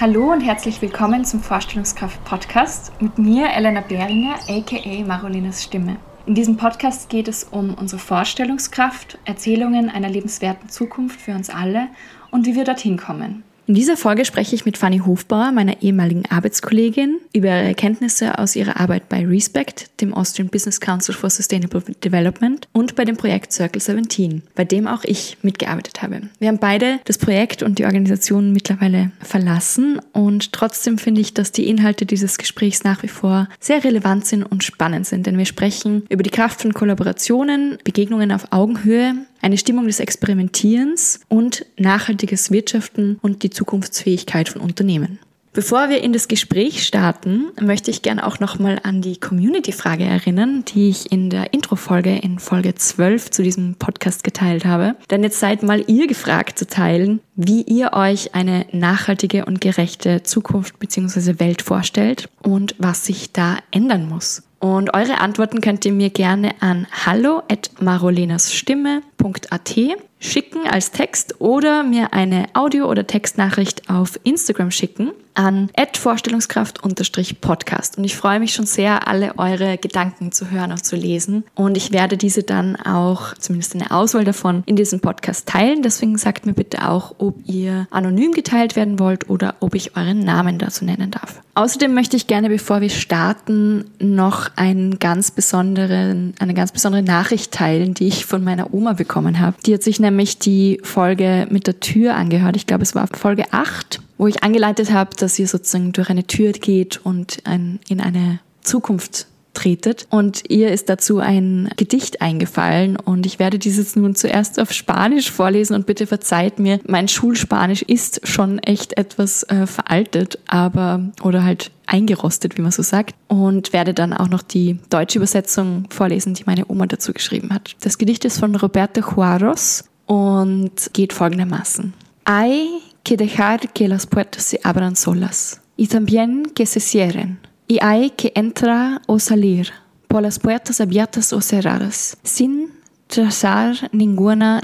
[0.00, 5.98] Hallo und herzlich willkommen zum Vorstellungskraft Podcast mit mir, Elena Behringer, aka Marolinas Stimme.
[6.24, 11.88] In diesem Podcast geht es um unsere Vorstellungskraft, Erzählungen einer lebenswerten Zukunft für uns alle
[12.30, 13.44] und wie wir dorthin kommen.
[13.70, 18.56] In dieser Folge spreche ich mit Fanny Hofbauer, meiner ehemaligen Arbeitskollegin, über ihre Erkenntnisse aus
[18.56, 23.52] ihrer Arbeit bei Respect, dem Austrian Business Council for Sustainable Development und bei dem Projekt
[23.52, 26.22] Circle 17, bei dem auch ich mitgearbeitet habe.
[26.40, 31.52] Wir haben beide das Projekt und die Organisation mittlerweile verlassen und trotzdem finde ich, dass
[31.52, 35.46] die Inhalte dieses Gesprächs nach wie vor sehr relevant sind und spannend sind, denn wir
[35.46, 42.50] sprechen über die Kraft von Kollaborationen, Begegnungen auf Augenhöhe, eine Stimmung des Experimentierens und nachhaltiges
[42.50, 45.18] Wirtschaften und die Zukunftsfähigkeit von Unternehmen.
[45.52, 50.64] Bevor wir in das Gespräch starten, möchte ich gerne auch nochmal an die Community-Frage erinnern,
[50.64, 54.94] die ich in der Intro-Folge in Folge 12 zu diesem Podcast geteilt habe.
[55.10, 60.22] Denn jetzt seid mal ihr gefragt zu teilen, wie ihr euch eine nachhaltige und gerechte
[60.22, 61.40] Zukunft bzw.
[61.40, 64.44] Welt vorstellt und was sich da ändern muss.
[64.60, 69.78] Und eure Antworten könnt ihr mir gerne an hallo at marolenasstimme.at
[70.18, 77.98] schicken als Text oder mir eine Audio- oder Textnachricht auf Instagram schicken an vorstellungskraft-podcast.
[77.98, 81.44] Und ich freue mich schon sehr, alle eure Gedanken zu hören und zu lesen.
[81.54, 85.82] Und ich werde diese dann auch, zumindest eine Auswahl davon, in diesem Podcast teilen.
[85.82, 90.20] Deswegen sagt mir bitte auch, ob ihr anonym geteilt werden wollt oder ob ich euren
[90.20, 91.42] Namen dazu nennen darf.
[91.54, 97.52] Außerdem möchte ich gerne, bevor wir starten, noch einen ganz besonderen, eine ganz besondere Nachricht
[97.52, 99.56] teilen, die ich von meiner Oma bekommen habe.
[99.66, 102.56] Die hat sich nämlich die Folge mit der Tür angehört.
[102.56, 106.26] Ich glaube, es war Folge 8 wo ich angeleitet habe, dass ihr sozusagen durch eine
[106.26, 110.06] Tür geht und ein, in eine Zukunft tretet.
[110.10, 115.30] Und ihr ist dazu ein Gedicht eingefallen und ich werde dieses nun zuerst auf Spanisch
[115.30, 121.42] vorlesen und bitte verzeiht mir, mein Schulspanisch ist schon echt etwas äh, veraltet, aber oder
[121.42, 123.14] halt eingerostet, wie man so sagt.
[123.26, 127.74] Und werde dann auch noch die deutsche Übersetzung vorlesen, die meine Oma dazu geschrieben hat.
[127.80, 131.94] Das Gedicht ist von Roberto Juarros und geht folgendermaßen.
[132.28, 132.68] Hay
[133.02, 137.40] que dejar que las puertas se abran solas y también que se cierren.
[137.66, 139.72] Y hay que entrar o salir
[140.08, 142.72] por las puertas abiertas o cerradas, sin
[143.06, 144.60] trazar ninguna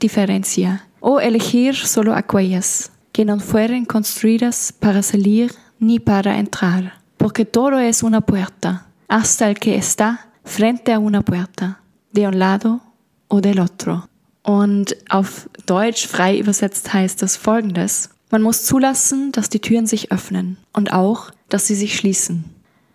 [0.00, 7.44] diferencia, o elegir solo aquellas que no fueron construidas para salir ni para entrar, porque
[7.44, 11.82] todo es una puerta, hasta el que está frente a una puerta,
[12.12, 12.80] de un lado
[13.28, 14.08] o del otro.
[14.46, 18.10] Und auf Deutsch frei übersetzt heißt das folgendes.
[18.30, 22.44] Man muss zulassen, dass die Türen sich öffnen und auch, dass sie sich schließen.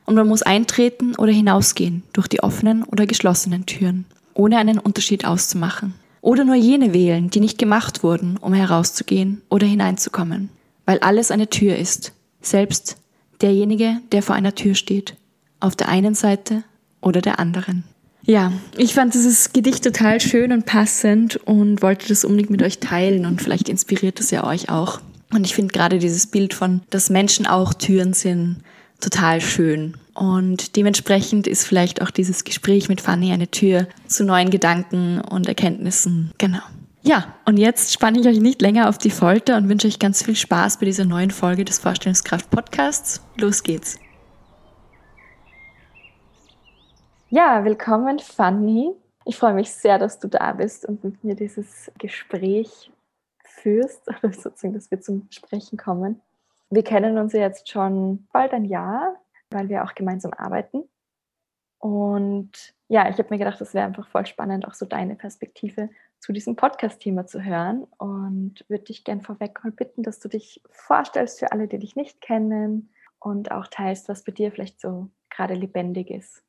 [0.05, 5.25] Und man muss eintreten oder hinausgehen durch die offenen oder geschlossenen Türen, ohne einen Unterschied
[5.25, 5.93] auszumachen.
[6.21, 10.49] Oder nur jene wählen, die nicht gemacht wurden, um herauszugehen oder hineinzukommen.
[10.85, 12.95] Weil alles eine Tür ist, selbst
[13.41, 15.17] derjenige, der vor einer Tür steht,
[15.59, 16.63] auf der einen Seite
[17.01, 17.83] oder der anderen.
[18.23, 22.79] Ja, ich fand dieses Gedicht total schön und passend und wollte das unbedingt mit euch
[22.79, 25.01] teilen und vielleicht inspiriert es ja euch auch.
[25.33, 28.57] Und ich finde gerade dieses Bild von, dass Menschen auch Türen sind,
[28.99, 29.95] total schön.
[30.13, 35.47] Und dementsprechend ist vielleicht auch dieses Gespräch mit Fanny eine Tür zu neuen Gedanken und
[35.47, 36.31] Erkenntnissen.
[36.37, 36.61] Genau.
[37.03, 40.23] Ja, und jetzt spanne ich euch nicht länger auf die Folter und wünsche euch ganz
[40.23, 43.21] viel Spaß bei dieser neuen Folge des Vorstellungskraft Podcasts.
[43.37, 43.97] Los geht's.
[47.33, 48.93] Ja, willkommen, Fanny.
[49.23, 52.91] Ich freue mich sehr, dass du da bist und mit mir dieses Gespräch
[53.45, 56.19] führst, oder sozusagen, dass wir zum Sprechen kommen.
[56.69, 59.15] Wir kennen uns jetzt schon bald ein Jahr,
[59.49, 60.83] weil wir auch gemeinsam arbeiten.
[61.79, 65.89] Und ja, ich habe mir gedacht, es wäre einfach voll spannend, auch so deine Perspektive
[66.19, 67.85] zu diesem Podcast-Thema zu hören.
[67.97, 71.95] Und würde dich gern vorweg mal bitten, dass du dich vorstellst für alle, die dich
[71.95, 76.43] nicht kennen und auch teilst, was bei dir vielleicht so gerade lebendig ist.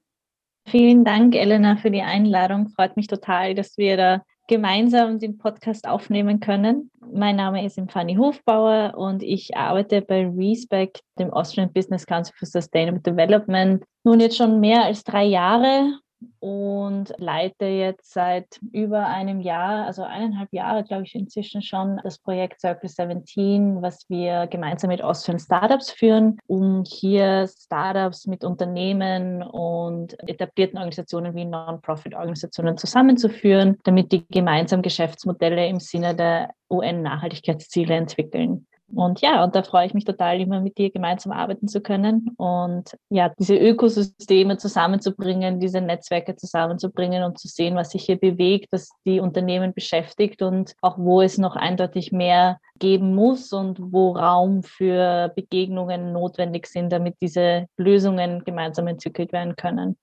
[0.67, 2.69] Vielen Dank, Elena, für die Einladung.
[2.69, 6.91] Freut mich total, dass wir da gemeinsam den Podcast aufnehmen können.
[7.13, 12.47] Mein Name ist Fanny Hofbauer und ich arbeite bei Respect, dem Austrian Business Council for
[12.47, 15.99] Sustainable Development, nun jetzt schon mehr als drei Jahre
[16.41, 22.19] und leite jetzt seit über einem Jahr, also eineinhalb Jahre, glaube ich, inzwischen schon das
[22.19, 29.43] Projekt Circle 17, was wir gemeinsam mit Austrian Startups führen, um hier Startups mit Unternehmen
[29.43, 38.67] und etablierten Organisationen wie Non-Profit-Organisationen zusammenzuführen, damit die gemeinsam Geschäftsmodelle im Sinne der UN-Nachhaltigkeitsziele entwickeln.
[38.95, 42.31] Und ja, und da freue ich mich total, immer mit dir gemeinsam arbeiten zu können
[42.37, 48.69] und ja, diese Ökosysteme zusammenzubringen, diese Netzwerke zusammenzubringen und zu sehen, was sich hier bewegt,
[48.71, 54.13] was die Unternehmen beschäftigt und auch wo es noch eindeutig mehr geben muss und wo
[54.13, 59.97] Raum für Begegnungen notwendig sind, damit diese Lösungen gemeinsam entwickelt werden können.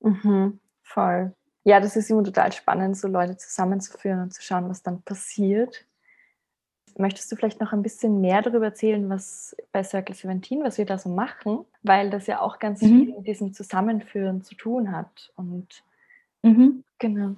[0.00, 1.34] Mhm, voll.
[1.64, 5.87] Ja, das ist immer total spannend, so Leute zusammenzuführen und zu schauen, was dann passiert.
[6.98, 10.84] Möchtest du vielleicht noch ein bisschen mehr darüber erzählen, was bei Circle 17, was wir
[10.84, 11.64] da so machen?
[11.82, 12.86] Weil das ja auch ganz mhm.
[12.86, 15.32] viel mit diesem Zusammenführen zu tun hat.
[15.36, 15.84] Und
[16.42, 16.82] mhm.
[16.98, 17.36] genau.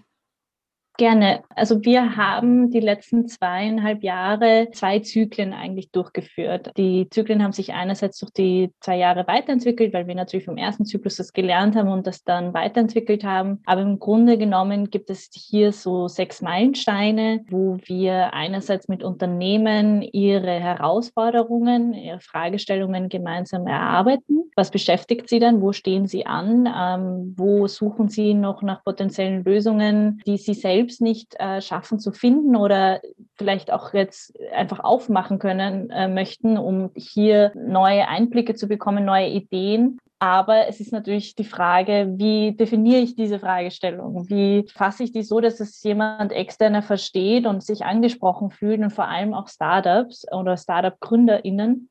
[0.97, 1.43] Gerne.
[1.57, 6.73] Also wir haben die letzten zweieinhalb Jahre zwei Zyklen eigentlich durchgeführt.
[6.77, 10.85] Die Zyklen haben sich einerseits durch die zwei Jahre weiterentwickelt, weil wir natürlich vom ersten
[10.85, 13.63] Zyklus das gelernt haben und das dann weiterentwickelt haben.
[13.65, 20.03] Aber im Grunde genommen gibt es hier so sechs Meilensteine, wo wir einerseits mit Unternehmen
[20.03, 24.50] ihre Herausforderungen, ihre Fragestellungen gemeinsam erarbeiten.
[24.61, 25.63] Was beschäftigt sie dann?
[25.63, 26.67] Wo stehen sie an?
[26.67, 31.99] Ähm, wo suchen sie noch nach potenziellen Lösungen, die sie selbst selbst nicht äh, schaffen
[31.99, 33.01] zu finden oder
[33.37, 39.29] vielleicht auch jetzt einfach aufmachen können äh, möchten, um hier neue Einblicke zu bekommen, neue
[39.29, 39.99] Ideen.
[40.19, 44.29] Aber es ist natürlich die Frage, wie definiere ich diese Fragestellung?
[44.29, 48.91] Wie fasse ich die so, dass es jemand externer versteht und sich angesprochen fühlt und
[48.91, 51.89] vor allem auch Startups oder Startup-GründerInnen?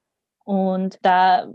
[0.50, 1.46] Und da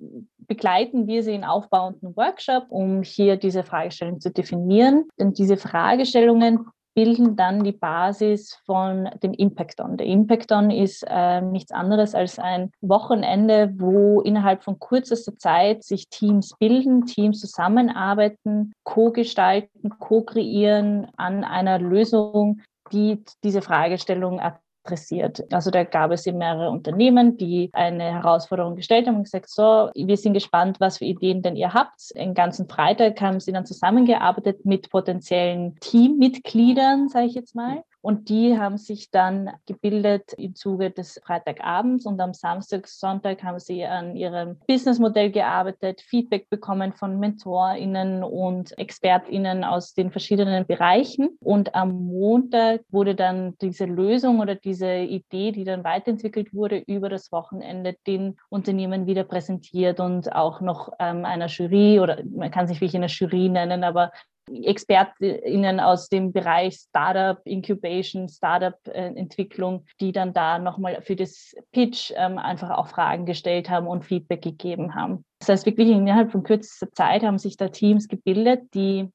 [0.47, 5.09] begleiten wir sie in aufbauenden Workshop, um hier diese Fragestellung zu definieren.
[5.19, 9.97] Denn diese Fragestellungen bilden dann die Basis von dem Impacton.
[9.97, 16.09] Der Impacton ist äh, nichts anderes als ein Wochenende, wo innerhalb von kürzester Zeit sich
[16.09, 22.61] Teams bilden, Teams zusammenarbeiten, co-gestalten, co-kreieren an einer Lösung,
[22.93, 24.39] die diese Fragestellung
[24.85, 25.43] adressiert.
[25.53, 29.91] Also da gab es eben mehrere Unternehmen, die eine Herausforderung gestellt haben und gesagt, so,
[29.95, 32.15] wir sind gespannt, was für Ideen denn ihr habt.
[32.15, 37.83] Den ganzen Freitag haben sie dann zusammengearbeitet mit potenziellen Teammitgliedern, sage ich jetzt mal.
[38.05, 43.59] Und die haben sich dann gebildet im Zuge des Freitagabends und am Samstag, Sonntag haben
[43.59, 51.39] sie an ihrem Businessmodell gearbeitet, Feedback bekommen von MentorInnen und ExpertInnen aus den verschiedenen Bereichen.
[51.41, 57.09] Und am Montag wurde dann diese Lösung oder diese Idee, die dann weiterentwickelt wurde, über
[57.09, 62.67] das Wochenende den Unternehmen wieder präsentiert und auch noch ähm, einer Jury oder man kann
[62.67, 64.13] sich wirklich eine Jury nennen, aber
[64.51, 72.13] ExpertInnen aus dem Bereich Startup Incubation, Startup Entwicklung, die dann da nochmal für das Pitch
[72.17, 75.25] ähm, einfach auch Fragen gestellt haben und Feedback gegeben haben.
[75.39, 79.11] Das heißt, wirklich innerhalb von kürzester Zeit haben sich da Teams gebildet, die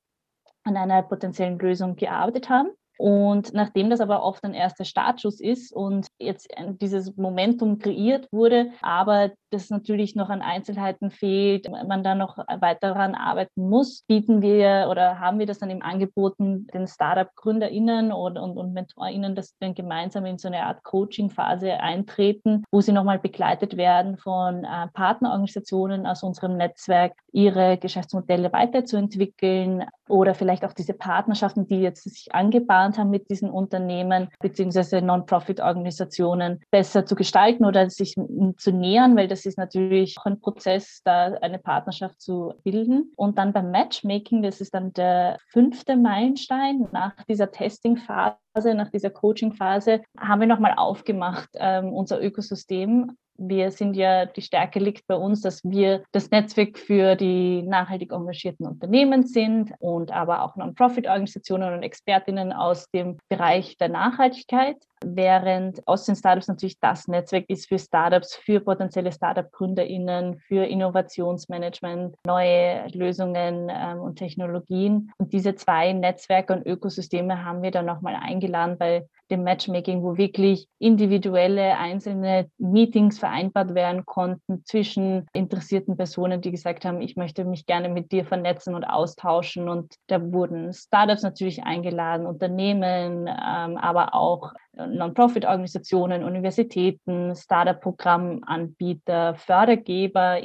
[0.64, 2.70] an einer potenziellen Lösung gearbeitet haben.
[3.00, 6.50] Und nachdem das aber oft ein erster Startschuss ist und jetzt
[6.82, 12.90] dieses Momentum kreiert wurde, aber das natürlich noch an Einzelheiten fehlt, man da noch weiter
[12.90, 18.38] daran arbeiten muss, bieten wir oder haben wir das dann im Angeboten den Startup-GründerInnen und,
[18.38, 23.20] und, und MentorInnen, dass wir gemeinsam in so eine Art Coaching-Phase eintreten, wo sie nochmal
[23.20, 30.94] begleitet werden von äh, Partnerorganisationen aus unserem Netzwerk, ihre Geschäftsmodelle weiterzuentwickeln oder vielleicht auch diese
[30.94, 37.90] Partnerschaften, die jetzt sich angebahnt haben mit diesen Unternehmen beziehungsweise Non-Profit-Organisationen besser zu gestalten oder
[37.90, 38.16] sich
[38.58, 43.12] zu nähern, weil das ist natürlich auch ein Prozess, da eine Partnerschaft zu bilden.
[43.16, 49.10] Und dann beim Matchmaking, das ist dann der fünfte Meilenstein nach dieser Testing-Phase, nach dieser
[49.10, 53.12] Coaching-Phase, haben wir nochmal aufgemacht, ähm, unser Ökosystem.
[53.42, 58.12] Wir sind ja, die Stärke liegt bei uns, dass wir das Netzwerk für die nachhaltig
[58.12, 65.88] engagierten Unternehmen sind und aber auch Non-Profit-Organisationen und Expertinnen aus dem Bereich der Nachhaltigkeit während
[65.88, 73.70] Austin Startups natürlich das Netzwerk ist für Startups, für potenzielle Startup-GründerInnen, für Innovationsmanagement, neue Lösungen
[73.70, 75.12] ähm, und Technologien.
[75.18, 80.18] Und diese zwei Netzwerke und Ökosysteme haben wir dann nochmal eingeladen bei dem Matchmaking, wo
[80.18, 87.46] wirklich individuelle einzelne Meetings vereinbart werden konnten zwischen interessierten Personen, die gesagt haben, ich möchte
[87.46, 89.70] mich gerne mit dir vernetzen und austauschen.
[89.70, 100.42] Und da wurden Startups natürlich eingeladen, Unternehmen, ähm, aber auch Non-Profit-Organisationen, Universitäten, Startup-Programmanbieter, Fördergeber,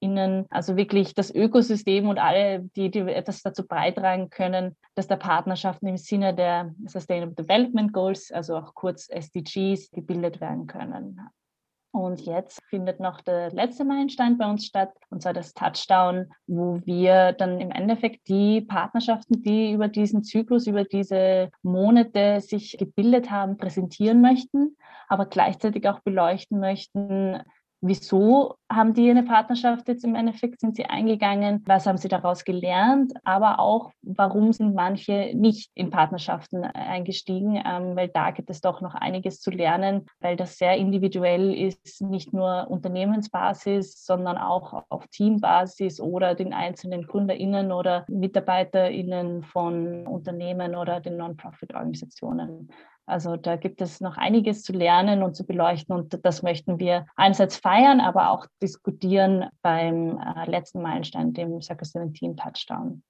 [0.00, 5.16] InvestorInnen, also wirklich das Ökosystem und alle, die, die etwas dazu beitragen können, dass der
[5.16, 11.20] Partnerschaften im Sinne der Sustainable Development Goals, also auch kurz SDGs, gebildet werden können.
[11.90, 16.80] Und jetzt findet noch der letzte Meilenstein bei uns statt, und zwar das Touchdown, wo
[16.84, 23.30] wir dann im Endeffekt die Partnerschaften, die über diesen Zyklus, über diese Monate sich gebildet
[23.30, 24.76] haben, präsentieren möchten,
[25.08, 27.40] aber gleichzeitig auch beleuchten möchten,
[27.80, 32.44] wieso haben die eine Partnerschaft jetzt im Endeffekt, sind sie eingegangen, was haben sie daraus
[32.44, 38.60] gelernt, aber auch, warum sind manche nicht in Partnerschaften eingestiegen, ähm, weil da gibt es
[38.60, 44.84] doch noch einiges zu lernen, weil das sehr individuell ist, nicht nur Unternehmensbasis, sondern auch
[44.88, 52.70] auf Teambasis oder den einzelnen GründerInnen oder MitarbeiterInnen von Unternehmen oder den Non-Profit-Organisationen.
[53.08, 57.06] Also da gibt es noch einiges zu lernen und zu beleuchten und das möchten wir
[57.16, 63.02] einerseits feiern, aber auch diskutieren beim äh, letzten Meilenstein, dem Circle 17 Touchdown.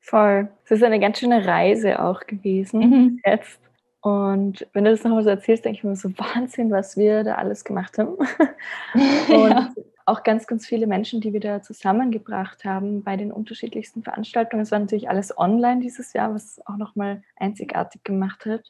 [0.00, 0.48] Voll.
[0.64, 3.20] Es ist eine ganz schöne Reise auch gewesen mhm.
[3.24, 3.60] jetzt.
[4.00, 7.34] Und wenn du das nochmal so erzählst, denke ich mir so Wahnsinn, was wir da
[7.34, 8.14] alles gemacht haben.
[8.94, 9.72] und ja.
[10.06, 14.62] auch ganz, ganz viele Menschen, die wir da zusammengebracht haben bei den unterschiedlichsten Veranstaltungen.
[14.62, 18.62] Es war natürlich alles online dieses Jahr, was auch nochmal einzigartig gemacht hat.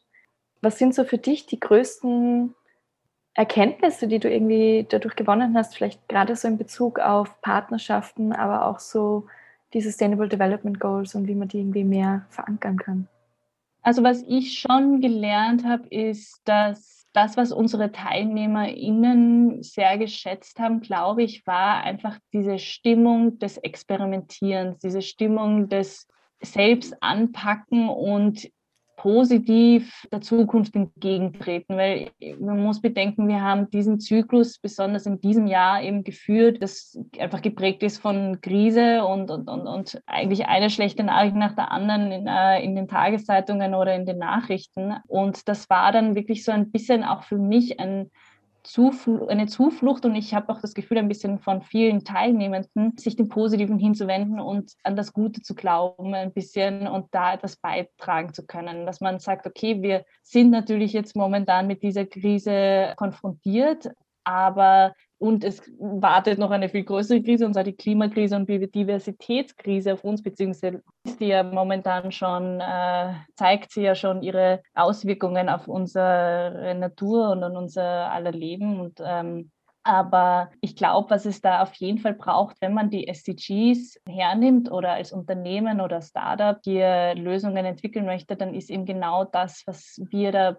[0.60, 2.54] Was sind so für dich die größten
[3.34, 8.66] Erkenntnisse, die du irgendwie dadurch gewonnen hast, vielleicht gerade so in Bezug auf Partnerschaften, aber
[8.66, 9.26] auch so
[9.72, 13.08] die Sustainable Development Goals und wie man die irgendwie mehr verankern kann?
[13.82, 20.80] Also was ich schon gelernt habe, ist, dass das, was unsere TeilnehmerInnen sehr geschätzt haben,
[20.80, 26.06] glaube ich, war einfach diese Stimmung des Experimentierens, diese Stimmung des
[26.42, 28.50] Selbstanpacken und
[28.98, 35.46] positiv der Zukunft entgegentreten, weil man muss bedenken, wir haben diesen Zyklus besonders in diesem
[35.46, 40.68] Jahr eben geführt, das einfach geprägt ist von Krise und, und, und, und eigentlich eine
[40.68, 44.96] schlechte Nachricht nach der anderen in, äh, in den Tageszeitungen oder in den Nachrichten.
[45.06, 48.10] Und das war dann wirklich so ein bisschen auch für mich ein
[48.62, 53.16] Zufl eine Zuflucht und ich habe auch das Gefühl ein bisschen von vielen Teilnehmenden, sich
[53.16, 58.34] dem Positiven hinzuwenden und an das Gute zu glauben ein bisschen und da etwas beitragen
[58.34, 63.90] zu können, dass man sagt, okay, wir sind natürlich jetzt momentan mit dieser Krise konfrontiert,
[64.24, 69.94] aber und es wartet noch eine viel größere Krise, und zwar die Klimakrise und Biodiversitätskrise
[69.94, 70.82] auf uns, beziehungsweise
[71.18, 77.42] die ja momentan schon, äh, zeigt sie ja schon ihre Auswirkungen auf unsere Natur und
[77.42, 78.78] an unser aller Leben.
[78.78, 79.50] Und, ähm,
[79.82, 84.70] aber ich glaube, was es da auf jeden Fall braucht, wenn man die SDGs hernimmt
[84.70, 86.78] oder als Unternehmen oder Startup die
[87.20, 90.56] Lösungen entwickeln möchte, dann ist eben genau das, was wir da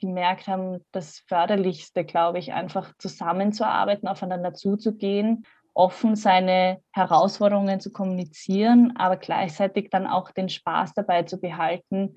[0.00, 8.96] gemerkt haben, das Förderlichste, glaube ich, einfach zusammenzuarbeiten, aufeinander zuzugehen, offen seine Herausforderungen zu kommunizieren,
[8.96, 12.16] aber gleichzeitig dann auch den Spaß dabei zu behalten,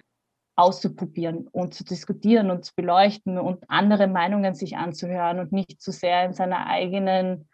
[0.55, 5.91] auszuprobieren und zu diskutieren und zu beleuchten und andere Meinungen sich anzuhören und nicht zu
[5.91, 7.47] sehr in seiner eigenen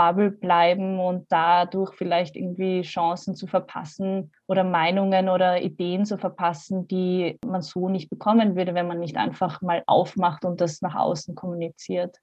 [0.00, 6.88] Bubble bleiben und dadurch vielleicht irgendwie Chancen zu verpassen oder Meinungen oder Ideen zu verpassen,
[6.88, 10.94] die man so nicht bekommen würde, wenn man nicht einfach mal aufmacht und das nach
[10.94, 12.16] außen kommuniziert.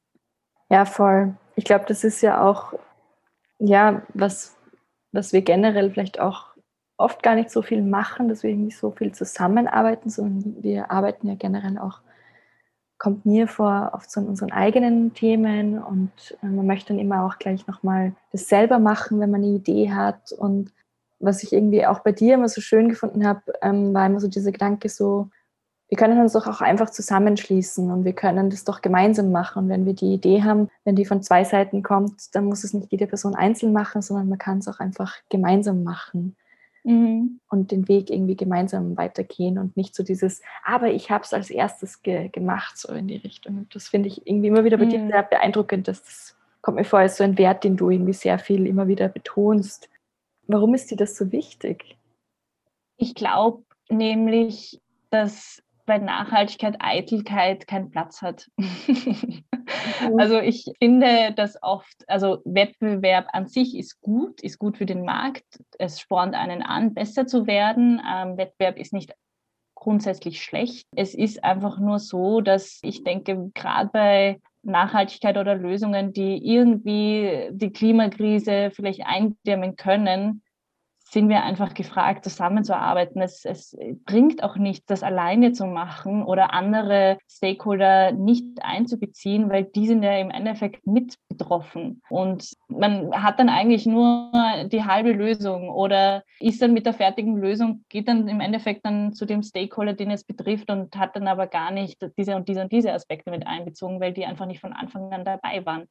[0.72, 1.36] Ja, voll.
[1.56, 2.74] Ich glaube, das ist ja auch,
[3.60, 4.58] ja, was,
[5.12, 6.56] was wir generell vielleicht auch
[6.98, 11.28] oft gar nicht so viel machen, dass wir nicht so viel zusammenarbeiten, sondern wir arbeiten
[11.28, 12.02] ja generell auch
[12.98, 16.12] kommt mir vor, oft so in unseren eigenen Themen und
[16.42, 19.92] äh, man möchte dann immer auch gleich nochmal das selber machen, wenn man eine Idee
[19.92, 20.32] hat.
[20.32, 20.72] Und
[21.20, 24.28] was ich irgendwie auch bei dir immer so schön gefunden habe, ähm, war immer so
[24.28, 25.30] dieser Gedanke so,
[25.90, 29.64] wir können uns doch auch einfach zusammenschließen und wir können das doch gemeinsam machen.
[29.64, 32.74] Und wenn wir die Idee haben, wenn die von zwei Seiten kommt, dann muss es
[32.74, 36.36] nicht jede Person einzeln machen, sondern man kann es auch einfach gemeinsam machen
[36.88, 37.40] mhm.
[37.50, 41.50] und den Weg irgendwie gemeinsam weitergehen und nicht so dieses, aber ich habe es als
[41.50, 43.58] erstes ge gemacht, so in die Richtung.
[43.58, 44.90] Und das finde ich irgendwie immer wieder bei mhm.
[44.90, 45.88] dir sehr beeindruckend.
[45.88, 48.88] Dass das kommt mir vor als so ein Wert, den du irgendwie sehr viel immer
[48.88, 49.90] wieder betonst.
[50.48, 51.98] Warum ist dir das so wichtig?
[52.96, 58.48] Ich glaube nämlich, dass bei Nachhaltigkeit Eitelkeit keinen Platz hat.
[60.02, 60.20] Mhm.
[60.20, 65.04] also ich finde, dass oft, also Wettbewerb an sich ist gut, ist gut für den
[65.04, 65.46] Markt.
[65.78, 68.02] Es spornt einen an, besser zu werden.
[68.10, 69.14] Ähm, Wettbewerb ist nicht
[69.76, 70.88] grundsätzlich schlecht.
[70.96, 77.50] Es ist einfach nur so, dass ich denke, gerade bei Nachhaltigkeit oder Lösungen, die irgendwie
[77.52, 80.42] die Klimakrise vielleicht eindämmen können,
[81.10, 83.22] sind wir einfach gefragt, zusammenzuarbeiten.
[83.22, 89.64] Es, es bringt auch nichts, das alleine zu machen oder andere Stakeholder nicht einzubeziehen, weil
[89.64, 92.02] die sind ja im Endeffekt mit betroffen.
[92.10, 94.32] Und man hat dann eigentlich nur
[94.66, 99.14] die halbe Lösung oder ist dann mit der fertigen Lösung, geht dann im Endeffekt dann
[99.14, 102.62] zu dem Stakeholder, den es betrifft und hat dann aber gar nicht diese und diese
[102.62, 105.86] und diese Aspekte mit einbezogen, weil die einfach nicht von Anfang an dabei waren.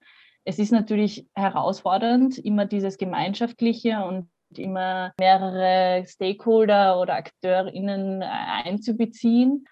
[0.45, 4.29] Es ist natürlich herausfordernd, immer dieses Gemeinschaftliche und
[4.59, 8.27] immer mehrere Stakeholder oder AkteurInnen äh,
[8.65, 9.67] einzubeziehen.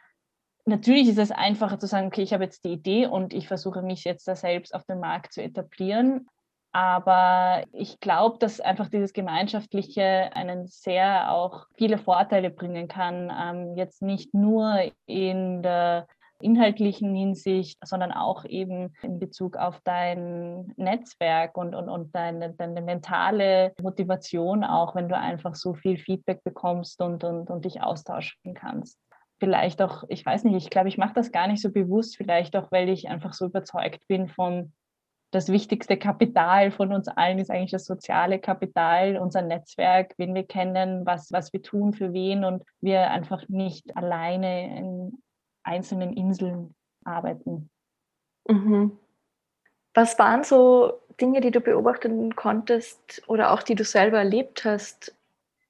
[0.67, 3.83] Natürlich ist es einfacher zu sagen, okay, ich habe jetzt die Idee und ich versuche
[3.83, 6.27] mich jetzt da selbst auf dem Markt zu etablieren.
[6.73, 13.31] Aber ich glaube, dass einfach dieses Gemeinschaftliche einen sehr auch viele Vorteile bringen kann.
[13.31, 16.09] Ähm, jetzt nicht nur in der
[16.45, 22.83] inhaltlichen Hinsicht, sondern auch eben in Bezug auf dein Netzwerk und, und, und deine, deine
[22.83, 28.55] mentale Motivation auch, wenn du einfach so viel Feedback bekommst und, und, und dich austauschen
[28.55, 28.99] kannst.
[29.41, 32.55] Vielleicht auch, ich weiß nicht, ich glaube, ich mache das gar nicht so bewusst, vielleicht
[32.57, 34.73] auch, weil ich einfach so überzeugt bin von
[35.35, 40.47] das wichtigste Kapital von uns allen ist eigentlich das soziale Kapital, unser Netzwerk, wen wir
[40.47, 45.19] kennen, was, was wir tun, für wen und wir einfach nicht alleine in
[45.65, 47.71] einzelnen Inseln arbeiten.
[48.49, 48.99] Mhm.
[49.95, 55.15] Was waren so Dinge, die du beobachten konntest oder auch die du selber erlebt hast,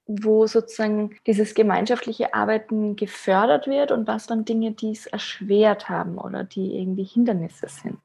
[0.07, 6.17] wo sozusagen dieses gemeinschaftliche Arbeiten gefördert wird und was waren Dinge, die es erschwert haben
[6.17, 7.97] oder die irgendwie Hindernisse sind?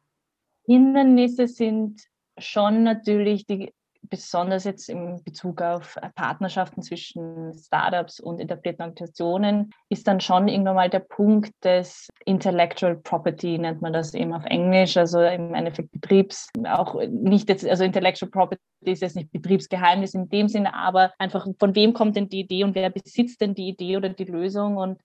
[0.64, 2.02] Hindernisse sind
[2.38, 3.73] schon natürlich die
[4.11, 10.49] besonders jetzt in Bezug auf äh, Partnerschaften zwischen Startups und etablierten Organisationen, ist dann schon
[10.49, 15.55] irgendwann mal der Punkt des Intellectual Property, nennt man das eben auf Englisch, also im
[15.55, 20.75] Endeffekt Betriebs, auch nicht jetzt, also Intellectual Property ist jetzt nicht Betriebsgeheimnis in dem Sinne,
[20.75, 24.09] aber einfach von wem kommt denn die Idee und wer besitzt denn die Idee oder
[24.09, 24.76] die Lösung?
[24.76, 25.00] Und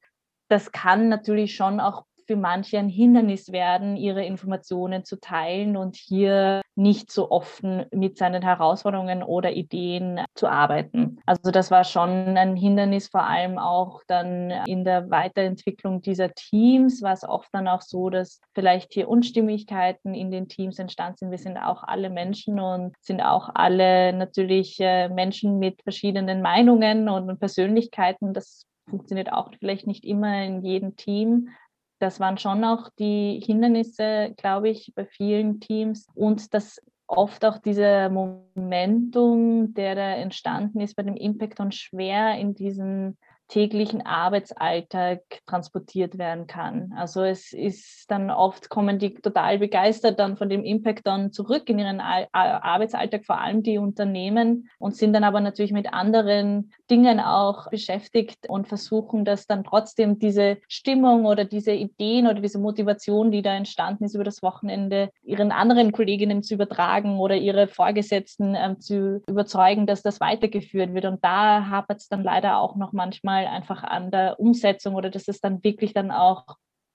[0.49, 5.95] das kann natürlich schon auch für manche ein Hindernis werden, ihre Informationen zu teilen und
[5.95, 11.19] hier nicht so offen mit seinen Herausforderungen oder Ideen zu arbeiten.
[11.25, 17.01] Also das war schon ein Hindernis, vor allem auch dann in der Weiterentwicklung dieser Teams,
[17.01, 21.31] war es oft dann auch so, dass vielleicht hier Unstimmigkeiten in den Teams entstanden sind.
[21.31, 27.07] Wir sind auch alle Menschen und sind auch alle natürlich äh, Menschen mit verschiedenen Meinungen
[27.07, 28.33] und Persönlichkeiten.
[28.33, 31.49] Das funktioniert auch vielleicht nicht immer in jedem Team
[31.99, 37.59] das waren schon auch die Hindernisse, glaube ich, bei vielen Teams und das oft auch
[37.59, 45.21] dieser Momentum, der da entstanden ist bei dem Impact und schwer in diesen täglichen Arbeitsalltag
[45.45, 46.93] transportiert werden kann.
[46.97, 51.69] Also es ist dann oft kommen die total begeistert dann von dem Impact dann zurück
[51.69, 57.19] in ihren Arbeitsalltag, vor allem die Unternehmen und sind dann aber natürlich mit anderen Dingen
[57.19, 63.31] auch beschäftigt und versuchen, dass dann trotzdem diese Stimmung oder diese Ideen oder diese Motivation,
[63.31, 68.55] die da entstanden ist über das Wochenende, ihren anderen Kolleginnen zu übertragen oder ihre Vorgesetzten
[68.55, 71.05] ähm, zu überzeugen, dass das weitergeführt wird.
[71.05, 75.09] Und da hapert es dann leider auch noch manchmal mal einfach an der Umsetzung oder
[75.09, 76.45] dass es dann wirklich dann auch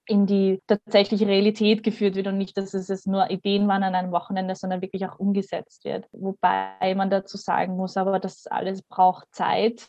[0.07, 3.94] in die tatsächliche Realität geführt wird und nicht, dass es jetzt nur Ideen waren an
[3.94, 6.07] einem Wochenende, sondern wirklich auch umgesetzt wird.
[6.12, 9.88] Wobei man dazu sagen muss, aber das alles braucht Zeit.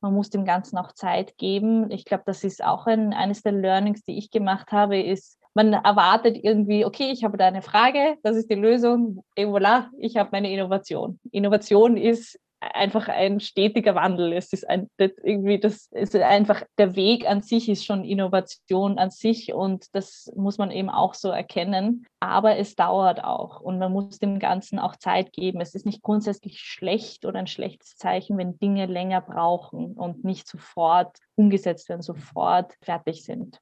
[0.00, 1.90] Man muss dem Ganzen auch Zeit geben.
[1.90, 5.74] Ich glaube, das ist auch ein, eines der Learnings, die ich gemacht habe, ist, man
[5.74, 10.16] erwartet irgendwie, okay, ich habe da eine Frage, das ist die Lösung, et voilà, ich
[10.16, 11.20] habe meine Innovation.
[11.30, 12.40] Innovation ist
[12.74, 14.32] einfach ein stetiger Wandel.
[14.32, 18.98] Es ist ein, das irgendwie, das ist einfach, der Weg an sich ist schon Innovation
[18.98, 22.06] an sich und das muss man eben auch so erkennen.
[22.20, 25.60] Aber es dauert auch und man muss dem Ganzen auch Zeit geben.
[25.60, 30.46] Es ist nicht grundsätzlich schlecht oder ein schlechtes Zeichen, wenn Dinge länger brauchen und nicht
[30.46, 33.58] sofort umgesetzt werden, sofort fertig sind.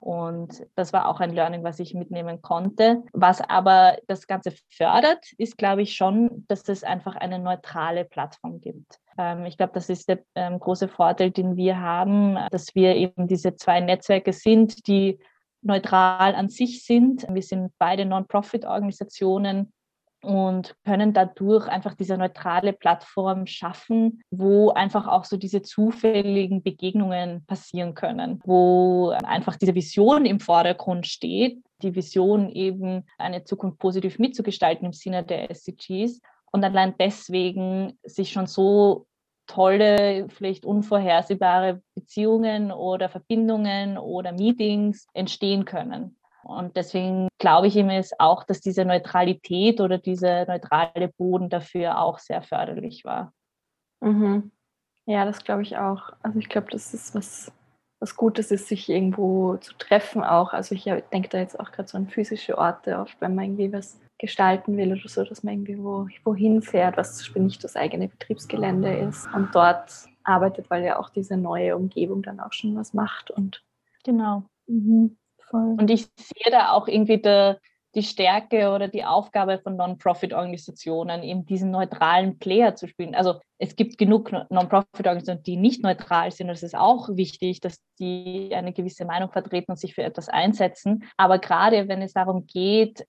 [0.00, 3.02] Und das war auch ein Learning, was ich mitnehmen konnte.
[3.12, 8.60] Was aber das Ganze fördert, ist, glaube ich, schon, dass es einfach eine neutrale Plattform
[8.60, 9.00] gibt.
[9.18, 13.26] Ähm, ich glaube, das ist der ähm, große Vorteil, den wir haben, dass wir eben
[13.26, 15.18] diese zwei Netzwerke sind, die
[15.62, 17.26] neutral an sich sind.
[17.28, 19.72] Wir sind beide Non-Profit-Organisationen
[20.22, 27.44] und können dadurch einfach diese neutrale Plattform schaffen, wo einfach auch so diese zufälligen Begegnungen
[27.46, 34.18] passieren können, wo einfach diese Vision im Vordergrund steht, die Vision eben eine Zukunft positiv
[34.18, 39.06] mitzugestalten im Sinne der SDGs und allein deswegen sich schon so
[39.46, 46.17] tolle, vielleicht unvorhersehbare Beziehungen oder Verbindungen oder Meetings entstehen können.
[46.42, 52.00] Und deswegen glaube ich ihm es auch, dass diese Neutralität oder dieser neutrale Boden dafür
[52.00, 53.32] auch sehr förderlich war.
[54.00, 54.50] Mhm.
[55.06, 56.12] Ja, das glaube ich auch.
[56.22, 57.52] Also ich glaube, das ist was,
[58.00, 60.52] was Gutes ist, sich irgendwo zu treffen auch.
[60.52, 63.72] Also ich denke da jetzt auch gerade so an physische Orte, oft wenn man irgendwie
[63.72, 67.64] was gestalten will oder so, dass man irgendwie wo, wohin fährt, was zum Beispiel nicht
[67.64, 72.52] das eigene Betriebsgelände ist und dort arbeitet, weil ja auch diese neue Umgebung dann auch
[72.52, 73.64] schon was macht und
[74.04, 74.44] genau.
[74.66, 75.16] Mhm,
[75.52, 77.58] und ich sehe da auch irgendwie der,
[77.94, 83.14] die Stärke oder die Aufgabe von Non-Profit-Organisationen, eben diesen neutralen Player zu spielen.
[83.14, 86.48] Also es gibt genug Non-Profit-Organisationen, die nicht neutral sind.
[86.48, 90.28] Und es ist auch wichtig, dass die eine gewisse Meinung vertreten und sich für etwas
[90.28, 91.04] einsetzen.
[91.16, 93.06] Aber gerade wenn es darum geht,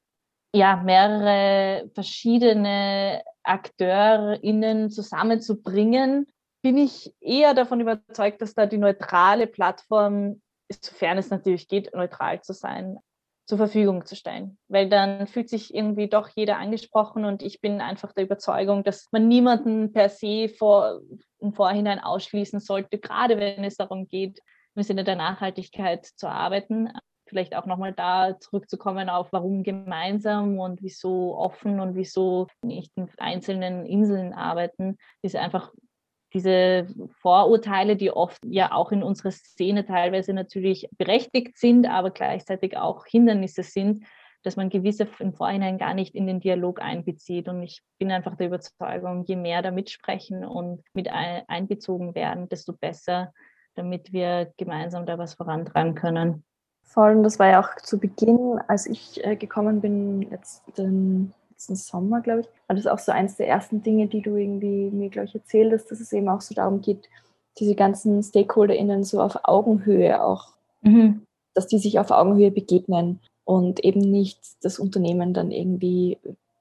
[0.55, 6.27] ja, mehrere verschiedene AkteurInnen zusammenzubringen,
[6.61, 12.41] bin ich eher davon überzeugt, dass da die neutrale Plattform, sofern es natürlich geht, neutral
[12.41, 12.97] zu sein,
[13.45, 14.57] zur Verfügung zu stellen.
[14.67, 19.07] Weil dann fühlt sich irgendwie doch jeder angesprochen und ich bin einfach der Überzeugung, dass
[19.11, 21.01] man niemanden per se vor,
[21.39, 24.39] im Vorhinein ausschließen sollte, gerade wenn es darum geht,
[24.75, 26.89] im Sinne der Nachhaltigkeit zu arbeiten
[27.29, 33.07] vielleicht auch nochmal da zurückzukommen auf, warum gemeinsam und wieso offen und wieso nicht in
[33.17, 35.71] einzelnen Inseln arbeiten, ist einfach
[36.33, 36.87] diese
[37.21, 43.05] Vorurteile, die oft ja auch in unserer Szene teilweise natürlich berechtigt sind, aber gleichzeitig auch
[43.05, 44.05] Hindernisse sind,
[44.43, 47.49] dass man gewisse im Vorhinein gar nicht in den Dialog einbezieht.
[47.49, 52.73] Und ich bin einfach der Überzeugung, je mehr da mitsprechen und mit einbezogen werden, desto
[52.73, 53.33] besser,
[53.75, 56.43] damit wir gemeinsam da was vorantragen können.
[56.83, 61.75] Voll, und das war ja auch zu Beginn, als ich äh, gekommen bin, letzten, letzten
[61.75, 65.09] Sommer, glaube ich, war das auch so eins der ersten Dinge, die du irgendwie mir,
[65.09, 67.09] glaube ich, erzählt hast, dass es eben auch so darum geht,
[67.59, 71.23] diese ganzen StakeholderInnen so auf Augenhöhe auch, mhm.
[71.53, 76.17] dass die sich auf Augenhöhe begegnen und eben nicht das Unternehmen dann irgendwie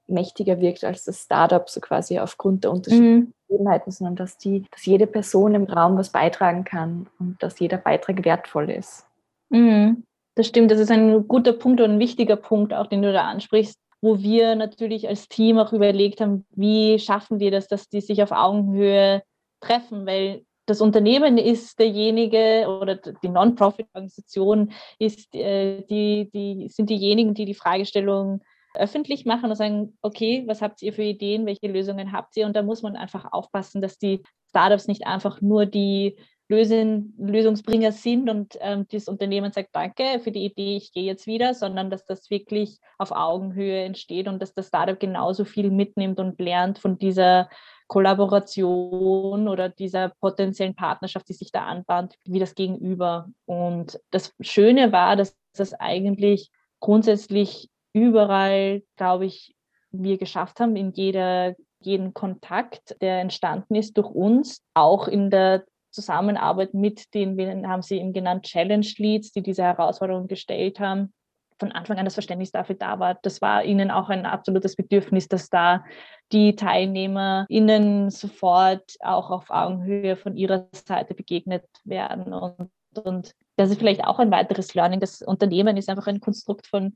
[0.07, 3.81] mächtiger wirkt als das Startup, so quasi aufgrund der unterschiedlichen mhm.
[3.87, 8.25] sondern dass die, dass jede Person im Raum was beitragen kann und dass jeder Beitrag
[8.25, 9.05] wertvoll ist.
[9.49, 10.03] Mhm.
[10.35, 13.27] Das stimmt, das ist ein guter Punkt und ein wichtiger Punkt, auch den du da
[13.29, 18.01] ansprichst, wo wir natürlich als Team auch überlegt haben, wie schaffen wir das, dass die
[18.01, 19.23] sich auf Augenhöhe
[19.59, 27.33] treffen, weil das Unternehmen ist derjenige oder die Non-Profit-Organisation ist äh, die, die sind diejenigen,
[27.33, 28.41] die die Fragestellung
[28.75, 32.45] öffentlich machen und sagen, okay, was habt ihr für Ideen, welche Lösungen habt ihr?
[32.45, 36.17] Und da muss man einfach aufpassen, dass die Startups nicht einfach nur die
[36.49, 41.27] Lösen, Lösungsbringer sind und ähm, das Unternehmen sagt, danke für die Idee, ich gehe jetzt
[41.27, 46.19] wieder, sondern dass das wirklich auf Augenhöhe entsteht und dass das Startup genauso viel mitnimmt
[46.19, 47.49] und lernt von dieser
[47.85, 53.29] Kollaboration oder dieser potenziellen Partnerschaft, die sich da anbahnt, wie das Gegenüber.
[53.45, 59.55] Und das Schöne war, dass das eigentlich grundsätzlich überall, glaube ich,
[59.91, 65.63] wir geschafft haben, in jeder jeden Kontakt, der entstanden ist durch uns, auch in der
[65.91, 71.13] Zusammenarbeit mit den, wir haben sie eben genannt, Challenge Leads, die diese Herausforderung gestellt haben,
[71.59, 73.15] von Anfang an das Verständnis dafür da war.
[73.21, 75.83] Das war ihnen auch ein absolutes Bedürfnis, dass da
[76.31, 82.33] die TeilnehmerInnen sofort auch auf Augenhöhe von ihrer Seite begegnet werden.
[82.33, 82.69] Und,
[83.03, 84.99] und das ist vielleicht auch ein weiteres Learning.
[84.99, 86.95] Das Unternehmen ist einfach ein Konstrukt von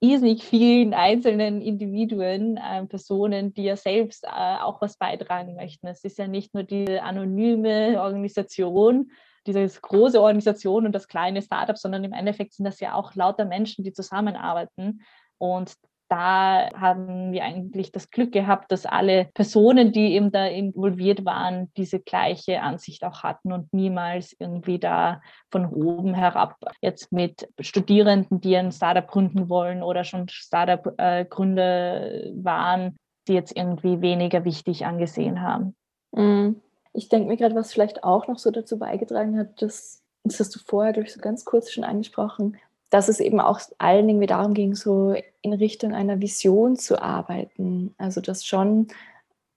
[0.00, 5.86] irrsinnig vielen einzelnen Individuen, äh, Personen, die ja selbst äh, auch was beitragen möchten.
[5.86, 9.10] Es ist ja nicht nur diese anonyme Organisation,
[9.46, 13.44] diese große Organisation und das kleine Startup, sondern im Endeffekt sind das ja auch lauter
[13.44, 15.02] Menschen, die zusammenarbeiten.
[15.38, 15.74] Und
[16.10, 21.72] da haben wir eigentlich das Glück gehabt, dass alle Personen, die eben da involviert waren,
[21.76, 28.40] diese gleiche Ansicht auch hatten und niemals irgendwie da von oben herab jetzt mit Studierenden,
[28.40, 32.96] die ein Startup gründen wollen oder schon Startup-Gründer waren,
[33.28, 35.76] die jetzt irgendwie weniger wichtig angesehen haben.
[36.10, 36.60] Mhm.
[36.92, 40.54] Ich denke mir gerade, was vielleicht auch noch so dazu beigetragen hat, dass das hast
[40.54, 42.56] du vorher, glaube ich, so ganz kurz schon angesprochen,
[42.90, 47.94] dass es eben auch allen irgendwie darum ging, so in Richtung einer Vision zu arbeiten.
[47.98, 48.88] Also dass schon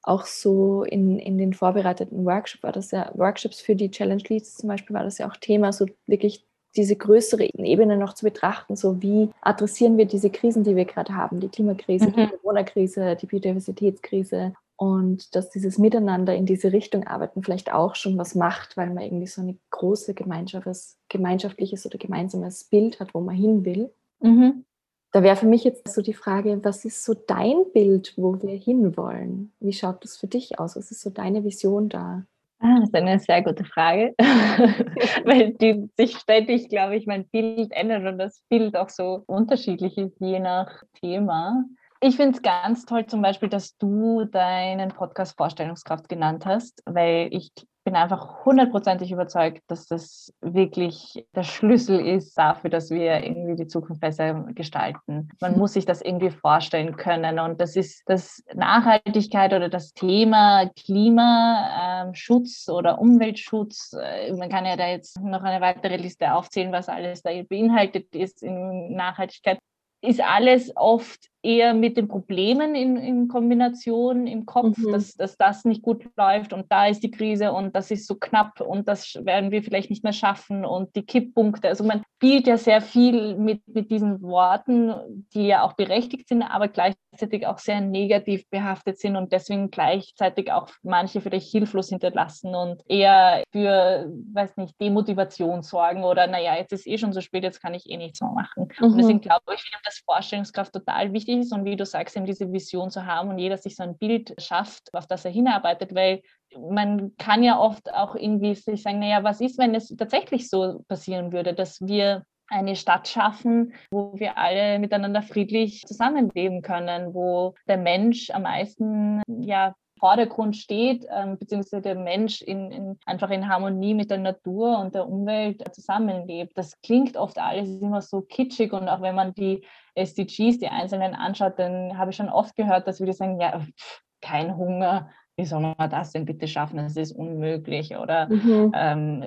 [0.03, 4.57] auch so in, in den vorbereiteten Workshops war das ja, Workshops für die Challenge Leads
[4.57, 8.75] zum Beispiel war das ja auch Thema, so wirklich diese größere Ebene noch zu betrachten,
[8.75, 12.15] so wie adressieren wir diese Krisen, die wir gerade haben, die Klimakrise, mhm.
[12.15, 18.17] die Corona-Krise, die Biodiversitätskrise und dass dieses Miteinander in diese Richtung arbeiten vielleicht auch schon
[18.17, 23.35] was macht, weil man irgendwie so ein große gemeinschaftliches oder gemeinsames Bild hat, wo man
[23.35, 23.91] hin will.
[24.19, 24.65] Mhm.
[25.11, 28.55] Da wäre für mich jetzt so die Frage, was ist so dein Bild, wo wir
[28.57, 29.53] hinwollen?
[29.59, 30.75] Wie schaut das für dich aus?
[30.75, 32.25] Was ist so deine Vision da?
[32.59, 34.15] Ah, das ist eine sehr gute Frage,
[35.25, 39.97] weil die sich ständig, glaube ich, mein Bild ändert und das Bild auch so unterschiedlich
[39.97, 41.65] ist, je nach Thema.
[42.05, 47.29] Ich finde es ganz toll zum Beispiel, dass du deinen Podcast Vorstellungskraft genannt hast, weil
[47.31, 47.53] ich
[47.85, 53.67] bin einfach hundertprozentig überzeugt, dass das wirklich der Schlüssel ist dafür, dass wir irgendwie die
[53.67, 55.29] Zukunft besser gestalten.
[55.39, 57.39] Man muss sich das irgendwie vorstellen können.
[57.39, 63.93] Und das ist das Nachhaltigkeit oder das Thema Klimaschutz ähm, oder Umweltschutz.
[63.93, 68.13] Äh, man kann ja da jetzt noch eine weitere Liste aufzählen, was alles da beinhaltet
[68.13, 69.59] ist in Nachhaltigkeit
[70.03, 74.93] ist alles oft eher mit den Problemen in, in Kombination im Kopf, mhm.
[74.93, 78.15] dass, dass das nicht gut läuft und da ist die Krise und das ist so
[78.15, 81.67] knapp und das werden wir vielleicht nicht mehr schaffen und die Kipppunkte.
[81.67, 84.93] Also man spielt ja sehr viel mit, mit diesen Worten,
[85.33, 90.51] die ja auch berechtigt sind, aber gleichzeitig auch sehr negativ behaftet sind und deswegen gleichzeitig
[90.51, 96.71] auch manche vielleicht hilflos hinterlassen und eher für, weiß nicht, Demotivation sorgen oder naja, jetzt
[96.71, 98.69] ist eh schon so spät, jetzt kann ich eh nichts mehr machen.
[98.79, 98.85] Mhm.
[98.85, 102.51] Und deswegen glaube ich, dass Vorstellungskraft total wichtig ist und wie du sagst, eben diese
[102.51, 106.21] Vision zu haben und jeder sich so ein Bild schafft, auf das er hinarbeitet, weil
[106.57, 110.83] man kann ja oft auch irgendwie sich sagen, naja, was ist, wenn es tatsächlich so
[110.87, 117.55] passieren würde, dass wir eine Stadt schaffen, wo wir alle miteinander friedlich zusammenleben können, wo
[117.67, 123.47] der Mensch am meisten ja Vordergrund steht, ähm, beziehungsweise der Mensch in, in, einfach in
[123.47, 126.57] Harmonie mit der Natur und der Umwelt zusammenlebt.
[126.57, 131.15] Das klingt oft alles immer so kitschig und auch wenn man die SDGs, die einzelnen
[131.15, 135.45] anschaut, dann habe ich schon oft gehört, dass wir sagen, ja, pff, kein Hunger, wie
[135.45, 136.77] soll man das denn bitte schaffen?
[136.77, 137.97] Das ist unmöglich.
[137.97, 138.71] Oder mhm.
[138.75, 139.23] ähm,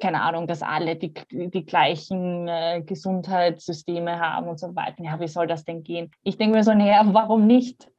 [0.00, 5.02] keine Ahnung, dass alle die, die gleichen äh, Gesundheitssysteme haben und so weiter.
[5.04, 6.10] Ja, wie soll das denn gehen?
[6.22, 7.90] Ich denke mir so, naja, warum nicht?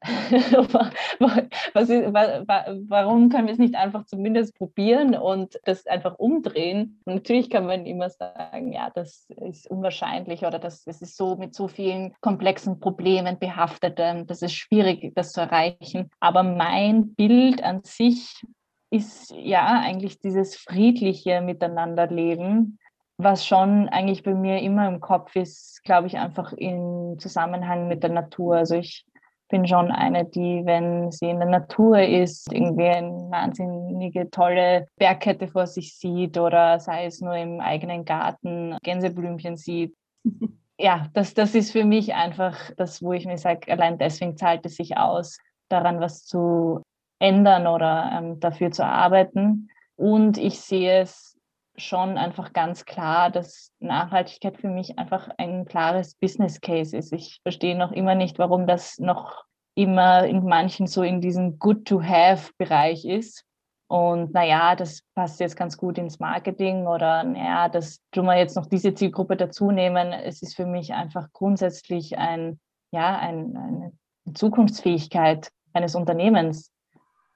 [1.74, 7.00] Was ist, warum können wir es nicht einfach zumindest probieren und das einfach umdrehen?
[7.04, 11.36] Und natürlich kann man immer sagen, ja, das ist unwahrscheinlich oder das, das ist so
[11.36, 16.10] mit so vielen komplexen Problemen behaftet, ähm, das ist schwierig, das zu erreichen.
[16.20, 18.42] Aber mein Bild Bild an sich
[18.90, 22.78] ist ja eigentlich dieses friedliche Miteinanderleben,
[23.18, 28.02] was schon eigentlich bei mir immer im Kopf ist, glaube ich, einfach im Zusammenhang mit
[28.02, 28.56] der Natur.
[28.56, 29.04] Also ich
[29.50, 35.48] bin schon eine, die, wenn sie in der Natur ist, irgendwie eine wahnsinnige tolle Bergkette
[35.48, 39.94] vor sich sieht oder sei es nur im eigenen Garten Gänseblümchen sieht.
[40.76, 44.66] Ja, das, das ist für mich einfach das, wo ich mir sage, allein deswegen zahlt
[44.66, 46.82] es sich aus, daran was zu
[47.18, 49.68] ändern oder ähm, dafür zu arbeiten.
[49.96, 51.38] Und ich sehe es
[51.76, 57.12] schon einfach ganz klar, dass Nachhaltigkeit für mich einfach ein klares Business Case ist.
[57.12, 63.04] Ich verstehe noch immer nicht, warum das noch immer in manchen so in diesem Good-to-Have-Bereich
[63.04, 63.44] ist.
[63.88, 68.56] Und naja, das passt jetzt ganz gut ins Marketing oder naja, das tun wir jetzt
[68.56, 70.12] noch diese Zielgruppe dazu nehmen.
[70.12, 72.60] Es ist für mich einfach grundsätzlich ein,
[72.92, 73.92] ja, ein, eine
[74.34, 76.70] Zukunftsfähigkeit eines Unternehmens,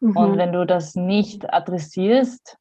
[0.00, 0.16] Mhm.
[0.16, 2.56] Und wenn du das nicht adressierst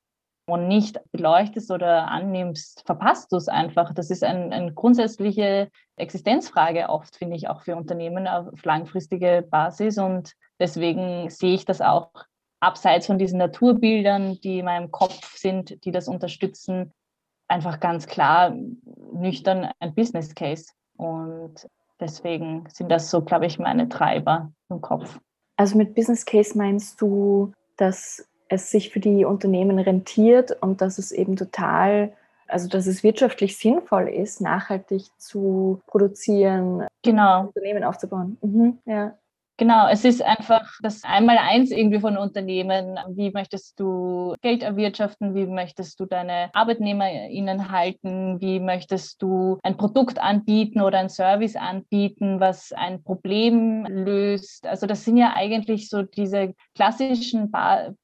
[0.48, 3.94] und nicht beleuchtest oder annimmst, verpasst du es einfach.
[3.94, 9.98] Das ist eine ein grundsätzliche Existenzfrage oft, finde ich, auch für Unternehmen auf langfristige Basis.
[9.98, 12.12] Und deswegen sehe ich das auch
[12.60, 16.94] abseits von diesen Naturbildern, die in meinem Kopf sind, die das unterstützen,
[17.48, 18.56] einfach ganz klar
[19.14, 20.72] nüchtern ein Business Case.
[20.96, 21.68] Und
[22.00, 25.20] deswegen sind das so, glaube ich, meine Treiber im Kopf.
[25.58, 30.98] Also mit Business Case meinst du, dass es sich für die Unternehmen rentiert und dass
[31.00, 32.14] es eben total,
[32.48, 37.48] also dass es wirtschaftlich sinnvoll ist, nachhaltig zu produzieren, genau.
[37.48, 38.38] Unternehmen aufzubauen.
[38.42, 39.18] Mhm, ja.
[39.60, 43.00] Genau, es ist einfach das Einmaleins irgendwie von Unternehmen.
[43.10, 45.34] Wie möchtest du Geld erwirtschaften?
[45.34, 48.40] Wie möchtest du deine ArbeitnehmerInnen halten?
[48.40, 54.68] Wie möchtest du ein Produkt anbieten oder ein Service anbieten, was ein Problem löst?
[54.68, 57.52] Also das sind ja eigentlich so diese klassischen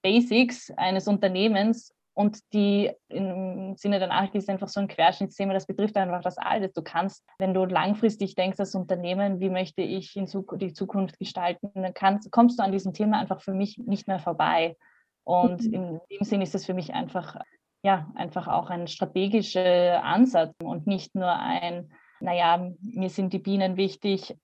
[0.01, 5.65] Basics eines Unternehmens, und die im Sinne der Nachricht ist einfach so ein Querschnittsthema, das
[5.65, 6.71] betrifft einfach das alles.
[6.73, 11.71] Du kannst, wenn du langfristig denkst als Unternehmen, wie möchte ich in die Zukunft gestalten,
[11.73, 14.77] dann kannst, kommst du an diesem Thema einfach für mich nicht mehr vorbei.
[15.23, 15.73] Und mhm.
[15.73, 17.37] in dem Sinn ist es für mich einfach,
[17.83, 23.75] ja, einfach auch ein strategischer Ansatz und nicht nur ein, naja, mir sind die Bienen
[23.75, 24.35] wichtig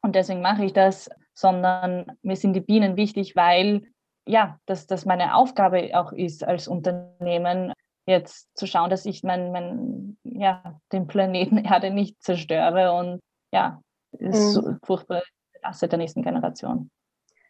[0.00, 3.82] und deswegen mache ich das, sondern mir sind die Bienen wichtig, weil
[4.28, 7.72] ja, dass das meine Aufgabe auch ist als Unternehmen,
[8.06, 13.20] jetzt zu schauen, dass ich mein, mein, ja, den Planeten Erde nicht zerstöre und
[13.52, 13.80] ja,
[14.18, 14.50] ist mhm.
[14.50, 15.22] so furchtbar
[15.62, 16.90] Lasse der nächsten Generation.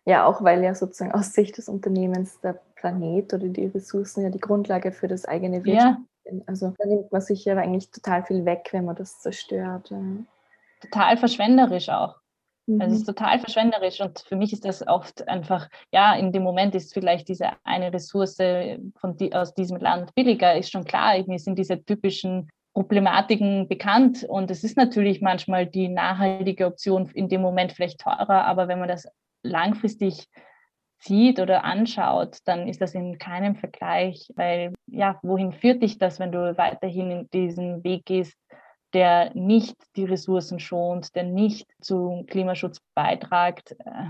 [0.06, 4.30] Ja, auch weil ja sozusagen aus Sicht des Unternehmens der Planet oder die Ressourcen ja
[4.30, 6.30] die Grundlage für das eigene Wirtschaft ja.
[6.30, 6.48] sind.
[6.48, 9.92] Also da nimmt man sich ja eigentlich total viel weg, wenn man das zerstört.
[10.80, 12.16] Total verschwenderisch auch.
[12.68, 12.80] Mhm.
[12.80, 16.42] Also es ist total verschwenderisch und für mich ist das oft einfach, ja, in dem
[16.42, 21.14] Moment ist vielleicht diese eine Ressource von die, aus diesem Land billiger, ist schon klar.
[21.26, 27.28] Mir sind diese typischen Problematiken bekannt und es ist natürlich manchmal die nachhaltige Option in
[27.28, 29.08] dem Moment vielleicht teurer, aber wenn man das
[29.42, 30.28] langfristig
[31.00, 36.20] sieht oder anschaut, dann ist das in keinem Vergleich, weil ja, wohin führt dich das,
[36.20, 38.36] wenn du weiterhin in diesen Weg gehst,
[38.94, 43.76] der nicht die Ressourcen schont, der nicht zum Klimaschutz beitragt?
[43.84, 44.08] Äh,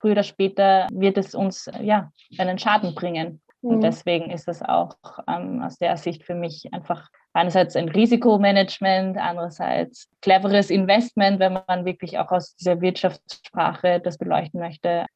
[0.00, 3.40] früher oder später wird es uns ja einen Schaden bringen.
[3.62, 3.80] Und mhm.
[3.80, 4.96] deswegen ist das auch
[5.28, 11.84] ähm, aus der Sicht für mich einfach einerseits ein Risikomanagement, andererseits cleveres Investment, wenn man
[11.84, 15.06] wirklich auch aus dieser Wirtschaftssprache das beleuchten möchte,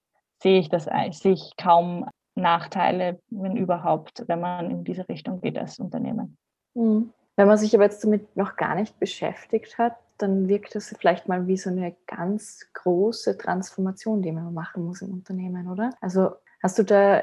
[0.41, 5.59] sehe ich das sehe ich kaum Nachteile, wenn überhaupt, wenn man in diese Richtung geht
[5.59, 6.37] als Unternehmen.
[6.75, 7.13] Mhm.
[7.37, 11.29] Wenn man sich aber jetzt damit noch gar nicht beschäftigt hat, dann wirkt das vielleicht
[11.29, 15.91] mal wie so eine ganz große Transformation, die man machen muss im Unternehmen, oder?
[16.01, 16.31] Also
[16.63, 17.23] hast du da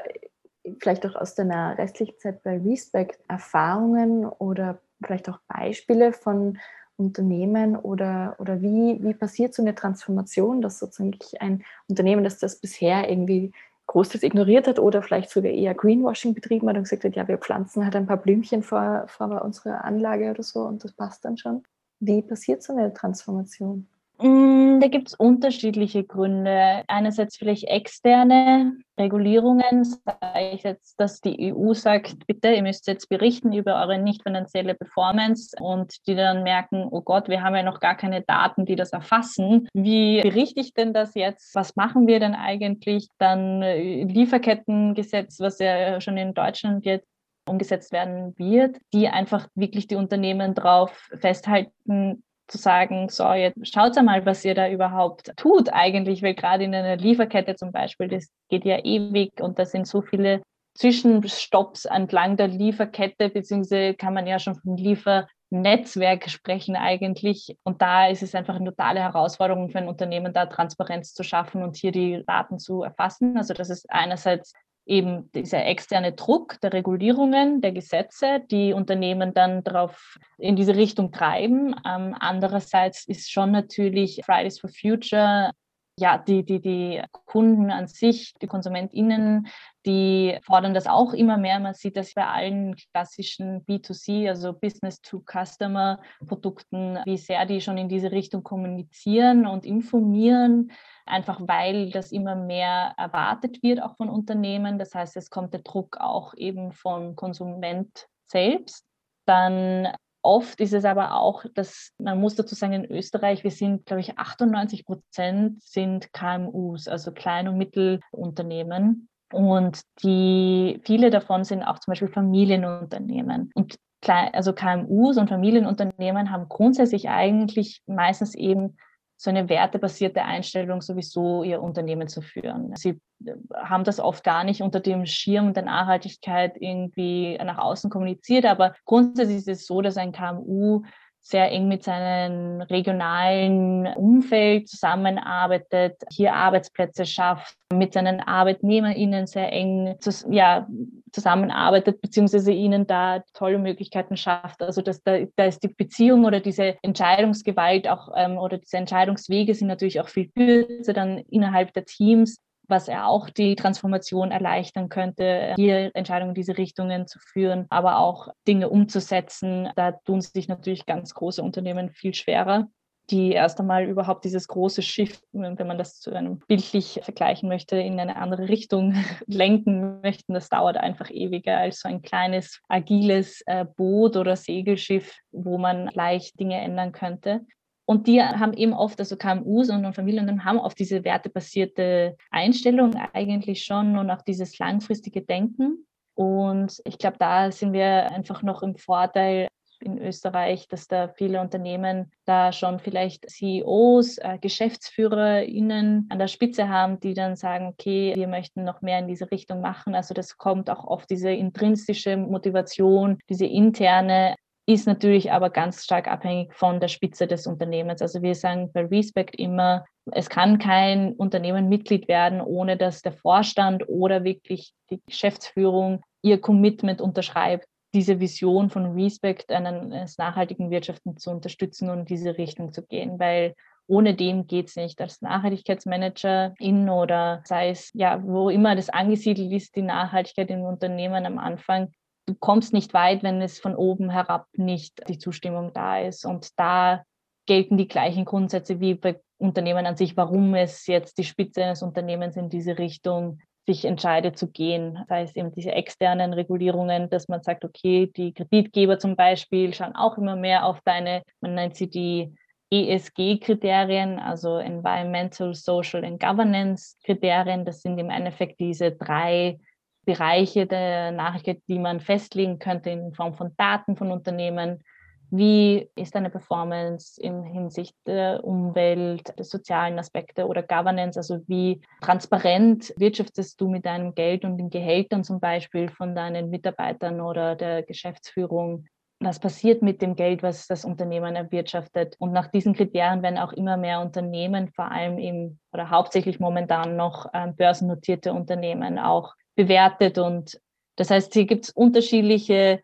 [0.78, 6.58] vielleicht auch aus deiner restlichen Zeit bei Respect Erfahrungen oder vielleicht auch Beispiele von
[6.96, 12.60] Unternehmen oder, oder wie, wie passiert so eine Transformation, dass sozusagen ein Unternehmen, das das
[12.60, 13.52] bisher irgendwie
[13.86, 17.38] großteils ignoriert hat oder vielleicht sogar eher Greenwashing betrieben hat und gesagt hat, ja, wir
[17.38, 21.36] pflanzen halt ein paar Blümchen vor, vor unserer Anlage oder so und das passt dann
[21.36, 21.62] schon.
[22.00, 23.86] Wie passiert so eine Transformation?
[24.18, 26.84] Mm, da gibt es unterschiedliche Gründe.
[26.86, 33.08] Einerseits vielleicht externe Regulierungen, sei ich jetzt, dass die EU sagt, bitte, ihr müsst jetzt
[33.08, 37.64] berichten über eure nicht finanzielle Performance und die dann merken, oh Gott, wir haben ja
[37.64, 39.68] noch gar keine Daten, die das erfassen.
[39.74, 41.54] Wie berichte ich denn das jetzt?
[41.56, 43.08] Was machen wir denn eigentlich?
[43.18, 47.08] Dann äh, Lieferkettengesetz, was ja schon in Deutschland jetzt
[47.46, 54.00] umgesetzt werden wird, die einfach wirklich die Unternehmen darauf festhalten, zu sagen, so, jetzt schaut
[54.02, 58.28] mal, was ihr da überhaupt tut eigentlich, weil gerade in einer Lieferkette zum Beispiel, das
[58.48, 60.42] geht ja ewig und da sind so viele
[60.74, 67.56] Zwischenstopps entlang der Lieferkette, beziehungsweise kann man ja schon von Liefernetzwerk sprechen eigentlich.
[67.62, 71.62] Und da ist es einfach eine totale Herausforderung für ein Unternehmen, da Transparenz zu schaffen
[71.62, 73.36] und hier die Daten zu erfassen.
[73.36, 74.52] Also das ist einerseits
[74.86, 81.10] eben dieser externe Druck der Regulierungen, der Gesetze, die Unternehmen dann darauf in diese Richtung
[81.10, 81.74] treiben.
[81.86, 85.52] Ähm, andererseits ist schon natürlich Fridays for Future
[85.98, 89.46] ja, die, die, die Kunden an sich, die KonsumentInnen,
[89.86, 91.58] die fordern das auch immer mehr.
[91.60, 98.10] Man sieht das bei allen klassischen B2C, also Business-to-Customer-Produkten, wie sehr die schon in diese
[98.12, 100.72] Richtung kommunizieren und informieren,
[101.06, 104.78] einfach weil das immer mehr erwartet wird, auch von Unternehmen.
[104.78, 108.84] Das heißt, es kommt der Druck auch eben vom Konsument selbst.
[109.26, 109.88] Dann
[110.26, 114.00] Oft ist es aber auch, dass man muss dazu sagen, in Österreich, wir sind, glaube
[114.00, 119.10] ich, 98 Prozent sind KMUs, also Klein- und Mittelunternehmen.
[119.34, 123.50] Und die, viele davon sind auch zum Beispiel Familienunternehmen.
[123.54, 128.76] Und also KMUs und Familienunternehmen haben grundsätzlich eigentlich meistens eben
[129.16, 132.74] so eine wertebasierte Einstellung sowieso ihr Unternehmen zu führen.
[132.76, 137.90] Sie äh, haben das oft gar nicht unter dem Schirm der Nachhaltigkeit irgendwie nach außen
[137.90, 140.82] kommuniziert, aber grundsätzlich ist es so, dass ein KMU
[141.26, 149.96] sehr eng mit seinem regionalen Umfeld zusammenarbeitet, hier Arbeitsplätze schafft, mit seinen ArbeitnehmerInnen sehr eng
[150.28, 150.68] ja,
[151.12, 154.60] zusammenarbeitet, beziehungsweise ihnen da tolle Möglichkeiten schafft.
[154.60, 159.54] Also dass da, da ist die Beziehung oder diese Entscheidungsgewalt auch ähm, oder diese Entscheidungswege
[159.54, 164.88] sind natürlich auch viel kürzer dann innerhalb der Teams was er auch die Transformation erleichtern
[164.88, 169.70] könnte, hier Entscheidungen in diese Richtungen zu führen, aber auch Dinge umzusetzen.
[169.76, 172.68] Da tun sich natürlich ganz große Unternehmen viel schwerer
[173.10, 177.76] die erst einmal überhaupt dieses große Schiff, wenn man das zu einem bildlich vergleichen möchte,
[177.76, 178.94] in eine andere Richtung
[179.26, 180.34] lenken möchten.
[180.34, 185.88] Das dauert einfach ewiger als so ein kleines, agiles äh, Boot oder Segelschiff, wo man
[185.88, 187.40] leicht Dinge ändern könnte.
[187.86, 193.64] Und die haben eben oft, also KMUs und Familien haben oft diese wertebasierte Einstellung eigentlich
[193.64, 195.86] schon und auch dieses langfristige Denken.
[196.14, 199.48] Und ich glaube, da sind wir einfach noch im Vorteil
[199.80, 206.68] in Österreich, dass da viele Unternehmen da schon vielleicht CEOs, äh, GeschäftsführerInnen an der Spitze
[206.68, 209.94] haben, die dann sagen, okay, wir möchten noch mehr in diese Richtung machen.
[209.94, 216.08] Also das kommt auch oft diese intrinsische Motivation, diese interne ist natürlich aber ganz stark
[216.08, 218.00] abhängig von der Spitze des Unternehmens.
[218.00, 223.12] Also wir sagen bei Respect immer, es kann kein Unternehmen Mitglied werden, ohne dass der
[223.12, 231.16] Vorstand oder wirklich die Geschäftsführung ihr Commitment unterschreibt, diese Vision von Respect eines nachhaltigen Wirtschaften
[231.16, 233.18] zu unterstützen und in diese Richtung zu gehen.
[233.18, 233.54] Weil
[233.86, 235.00] ohne dem geht es nicht.
[235.00, 241.26] Als Nachhaltigkeitsmanagerin oder sei es ja, wo immer das angesiedelt ist, die Nachhaltigkeit im Unternehmen
[241.26, 241.92] am Anfang,
[242.26, 246.24] du kommst nicht weit, wenn es von oben herab nicht die Zustimmung da ist.
[246.24, 247.02] Und da
[247.46, 251.82] gelten die gleichen Grundsätze wie bei Unternehmen an sich, warum es jetzt die Spitze eines
[251.82, 254.94] Unternehmens in diese Richtung sich entscheidet zu gehen.
[254.94, 259.94] Das heißt eben diese externen Regulierungen, dass man sagt, okay, die Kreditgeber zum Beispiel schauen
[259.94, 262.34] auch immer mehr auf deine, man nennt sie die
[262.70, 267.64] ESG-Kriterien, also Environmental, Social and Governance-Kriterien.
[267.64, 269.58] Das sind im Endeffekt diese drei
[270.04, 274.82] Bereiche der Nachricht, die man festlegen könnte in Form von Daten von Unternehmen.
[275.30, 281.18] Wie ist deine Performance in Hinsicht der Umwelt, der sozialen Aspekte oder Governance?
[281.18, 286.50] Also wie transparent wirtschaftest du mit deinem Geld und den Gehältern zum Beispiel von deinen
[286.50, 288.86] Mitarbeitern oder der Geschäftsführung?
[289.20, 292.16] was passiert mit dem Geld, was das Unternehmen erwirtschaftet.
[292.18, 296.96] Und nach diesen Kriterien werden auch immer mehr Unternehmen, vor allem im oder hauptsächlich momentan
[296.96, 300.18] noch ähm, börsennotierte Unternehmen auch bewertet.
[300.18, 300.60] Und
[300.96, 302.80] das heißt, hier gibt es unterschiedliche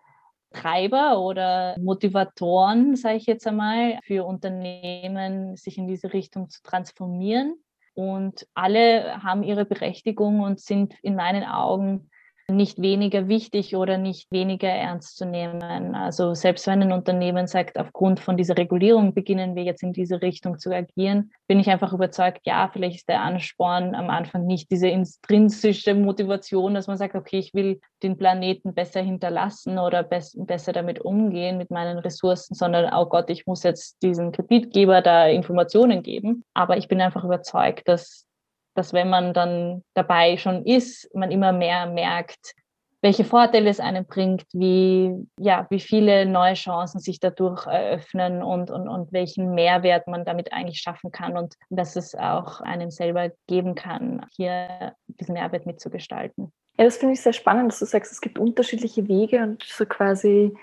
[0.52, 7.54] Treiber oder Motivatoren, sage ich jetzt einmal, für Unternehmen, sich in diese Richtung zu transformieren.
[7.94, 12.09] Und alle haben ihre Berechtigung und sind in meinen Augen
[12.50, 15.94] nicht weniger wichtig oder nicht weniger ernst zu nehmen.
[15.94, 20.22] Also selbst wenn ein Unternehmen sagt, aufgrund von dieser Regulierung beginnen wir jetzt in diese
[20.22, 24.70] Richtung zu agieren, bin ich einfach überzeugt, ja, vielleicht ist der Ansporn am Anfang nicht
[24.70, 30.72] diese intrinsische Motivation, dass man sagt, okay, ich will den Planeten besser hinterlassen oder besser
[30.72, 36.02] damit umgehen mit meinen Ressourcen, sondern, oh Gott, ich muss jetzt diesen Kreditgeber da Informationen
[36.02, 36.44] geben.
[36.54, 38.26] Aber ich bin einfach überzeugt, dass
[38.74, 42.54] dass wenn man dann dabei schon ist, man immer mehr merkt,
[43.02, 48.70] welche Vorteile es einem bringt, wie, ja, wie viele neue Chancen sich dadurch eröffnen und,
[48.70, 53.30] und, und welchen Mehrwert man damit eigentlich schaffen kann und dass es auch einem selber
[53.46, 56.52] geben kann, hier diesen Mehrwert mitzugestalten.
[56.78, 59.86] Ja, das finde ich sehr spannend, dass du sagst, es gibt unterschiedliche Wege und so
[59.86, 60.54] quasi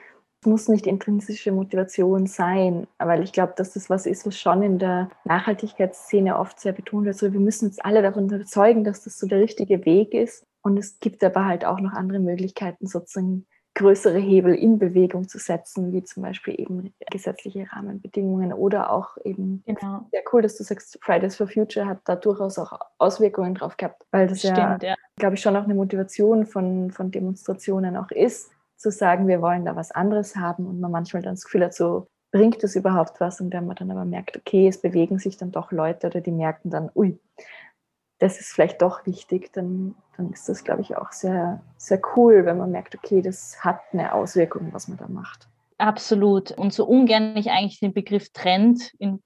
[0.46, 4.80] muss nicht intrinsische Motivation sein, weil ich glaube, dass das was ist, was schon in
[4.80, 7.18] der Nachhaltigkeitsszene oft sehr betont wird.
[7.18, 10.46] So, wir müssen uns alle davon überzeugen, dass das so der richtige Weg ist.
[10.62, 13.46] Und es gibt aber halt auch noch andere Möglichkeiten, sozusagen
[13.78, 19.64] größere Hebel in Bewegung zu setzen, wie zum Beispiel eben gesetzliche Rahmenbedingungen oder auch eben,
[19.68, 20.08] genau.
[20.12, 24.04] ja cool, dass du sagst, Fridays for Future hat da durchaus auch Auswirkungen drauf gehabt,
[24.10, 24.96] weil das Stimmt, ja, ja.
[25.18, 29.66] glaube ich, schon auch eine Motivation von, von Demonstrationen auch ist, zu sagen, wir wollen
[29.66, 33.20] da was anderes haben und man manchmal dann das Gefühl hat, so bringt das überhaupt
[33.20, 36.22] was und wenn man dann aber merkt, okay, es bewegen sich dann doch Leute oder
[36.22, 37.20] die merken dann, ui,
[38.20, 42.46] das ist vielleicht doch wichtig, dann, dann ist das, glaube ich, auch sehr, sehr cool,
[42.46, 45.48] wenn man merkt, okay, das hat eine Auswirkung, was man da macht.
[45.78, 46.52] Absolut.
[46.52, 49.22] Und so ungern ich eigentlich den Begriff Trend in,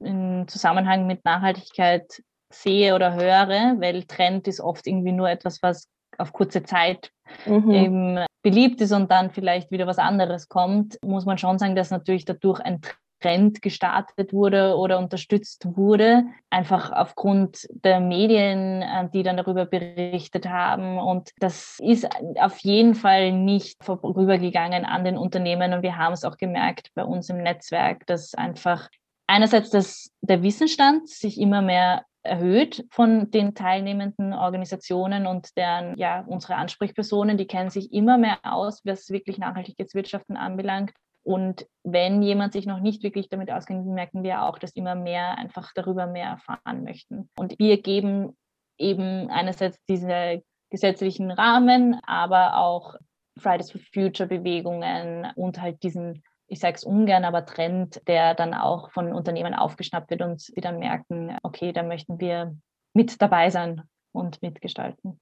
[0.00, 5.88] in Zusammenhang mit Nachhaltigkeit sehe oder höre, weil Trend ist oft irgendwie nur etwas, was
[6.18, 7.10] auf kurze Zeit
[7.46, 7.70] mhm.
[7.70, 11.90] eben beliebt ist und dann vielleicht wieder was anderes kommt, muss man schon sagen, dass
[11.90, 12.80] natürlich dadurch ein
[13.24, 20.46] Trend gestartet wurde oder unterstützt wurde, einfach aufgrund der Medien, äh, die dann darüber berichtet
[20.46, 20.98] haben.
[20.98, 22.06] Und das ist
[22.38, 25.72] auf jeden Fall nicht vorübergegangen an den Unternehmen.
[25.72, 28.90] Und wir haben es auch gemerkt bei uns im Netzwerk, dass einfach
[29.26, 36.24] einerseits das, der Wissensstand sich immer mehr erhöht von den teilnehmenden Organisationen und deren, ja,
[36.26, 40.92] unsere Ansprechpersonen, die kennen sich immer mehr aus, was wirklich nachhaltiges Wirtschaften anbelangt.
[41.22, 45.38] Und wenn jemand sich noch nicht wirklich damit auskennt, merken wir auch, dass immer mehr
[45.38, 47.30] einfach darüber mehr erfahren möchten.
[47.36, 48.36] Und wir geben
[48.78, 52.96] eben einerseits diese gesetzlichen Rahmen, aber auch
[53.38, 58.54] Fridays for Future Bewegungen und halt diesen ich sage es ungern, aber Trend, der dann
[58.54, 62.54] auch von Unternehmen aufgeschnappt wird und sie dann merken, okay, da möchten wir
[62.92, 63.82] mit dabei sein
[64.12, 65.18] und mitgestalten.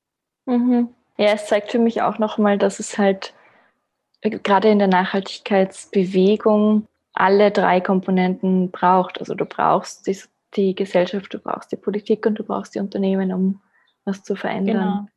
[0.46, 0.88] Mhm.
[1.16, 3.34] Ja, es zeigt für mich auch nochmal, dass es halt
[4.20, 9.20] äh, gerade in der Nachhaltigkeitsbewegung alle drei Komponenten braucht.
[9.20, 10.18] Also du brauchst die,
[10.56, 13.62] die Gesellschaft, du brauchst die Politik und du brauchst die Unternehmen, um
[14.04, 15.08] was zu verändern.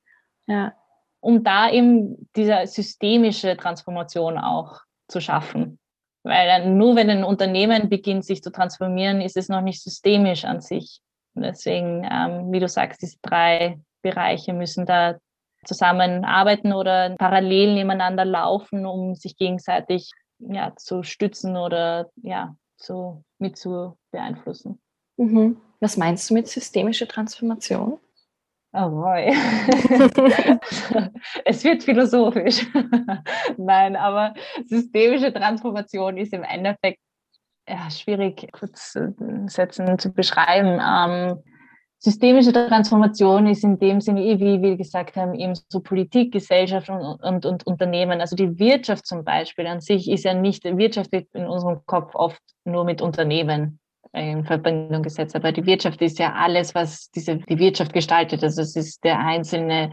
[0.45, 0.59] Genau.
[0.59, 0.73] Ja.
[1.19, 5.79] Um da eben diese systemische Transformation auch zu schaffen.
[6.25, 10.59] Weil nur wenn ein Unternehmen beginnt, sich zu transformieren, ist es noch nicht systemisch an
[10.59, 10.99] sich.
[11.35, 15.17] Und deswegen, ähm, wie du sagst, diese drei Bereiche müssen da
[15.65, 23.57] zusammenarbeiten oder parallel nebeneinander laufen, um sich gegenseitig ja, zu stützen oder ja, zu, mit
[23.57, 24.79] zu beeinflussen.
[25.17, 25.57] Mhm.
[25.79, 27.99] Was meinst du mit systemischer Transformation?
[28.77, 29.27] Oh boy.
[31.45, 32.67] es wird philosophisch.
[33.57, 34.33] Nein, aber
[34.65, 36.99] systemische Transformation ist im Endeffekt
[37.67, 38.97] ja, schwierig kurz
[39.47, 40.81] Sätzen zu beschreiben.
[40.85, 41.41] Ähm,
[41.99, 46.89] systemische Transformation ist in dem Sinne, eh, wie wir gesagt haben, eben so Politik, Gesellschaft
[46.89, 48.19] und, und, und Unternehmen.
[48.19, 52.13] Also die Wirtschaft zum Beispiel an sich ist ja nicht, Wirtschaft wird in unserem Kopf
[52.13, 53.79] oft nur mit Unternehmen
[54.15, 55.35] in Verbindung gesetzt.
[55.35, 58.43] Aber die Wirtschaft ist ja alles, was diese, die Wirtschaft gestaltet.
[58.43, 59.91] Also es ist der einzelne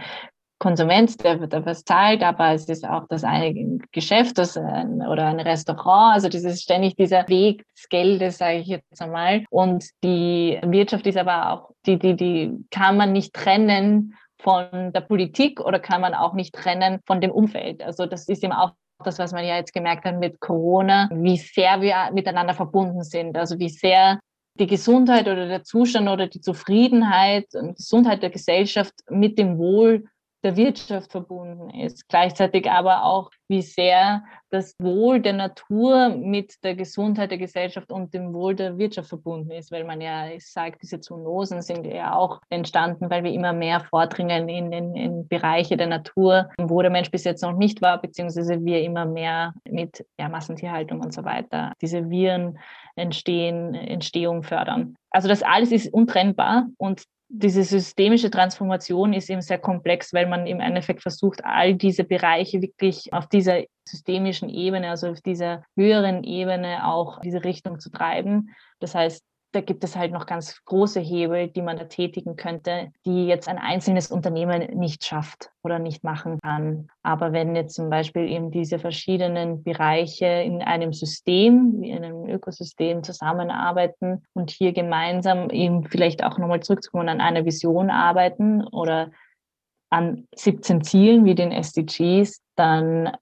[0.62, 5.26] Konsument, der, der was zahlt, aber es ist auch das eine Geschäft das ein, oder
[5.26, 6.14] ein Restaurant.
[6.14, 9.44] Also das ist ständig dieser Weg des Geldes, sage ich jetzt einmal.
[9.50, 15.00] Und die Wirtschaft ist aber auch, die, die, die kann man nicht trennen von der
[15.00, 17.82] Politik oder kann man auch nicht trennen von dem Umfeld.
[17.82, 21.36] Also das ist eben auch das, was man ja jetzt gemerkt hat mit Corona, wie
[21.36, 23.36] sehr wir miteinander verbunden sind.
[23.36, 24.20] Also wie sehr
[24.58, 30.04] die Gesundheit oder der Zustand oder die Zufriedenheit und Gesundheit der Gesellschaft mit dem Wohl
[30.42, 32.08] der Wirtschaft verbunden ist.
[32.08, 38.12] Gleichzeitig aber auch, wie sehr das Wohl der Natur mit der Gesundheit der Gesellschaft und
[38.12, 42.40] dem Wohl der Wirtschaft verbunden ist, weil man ja sagt, diese Zoonosen sind ja auch
[42.50, 47.10] entstanden, weil wir immer mehr vordringen in, in, in Bereiche der Natur, wo der Mensch
[47.10, 51.72] bis jetzt noch nicht war, beziehungsweise wir immer mehr mit ja, Massentierhaltung und so weiter
[51.80, 52.58] diese Viren
[52.96, 54.96] entstehen, Entstehung fördern.
[55.10, 57.04] Also das alles ist untrennbar und
[57.34, 62.60] diese systemische Transformation ist eben sehr komplex, weil man im Endeffekt versucht, all diese Bereiche
[62.60, 68.50] wirklich auf dieser systemischen Ebene, also auf dieser höheren Ebene auch diese Richtung zu treiben.
[68.80, 72.90] Das heißt, da gibt es halt noch ganz große Hebel, die man da tätigen könnte,
[73.04, 76.88] die jetzt ein einzelnes Unternehmen nicht schafft oder nicht machen kann.
[77.02, 83.02] Aber wenn jetzt zum Beispiel eben diese verschiedenen Bereiche in einem System, in einem Ökosystem
[83.02, 89.10] zusammenarbeiten und hier gemeinsam eben vielleicht auch nochmal zurückzukommen an einer Vision arbeiten oder
[89.90, 93.12] an 17 Zielen wie den SDGs, dann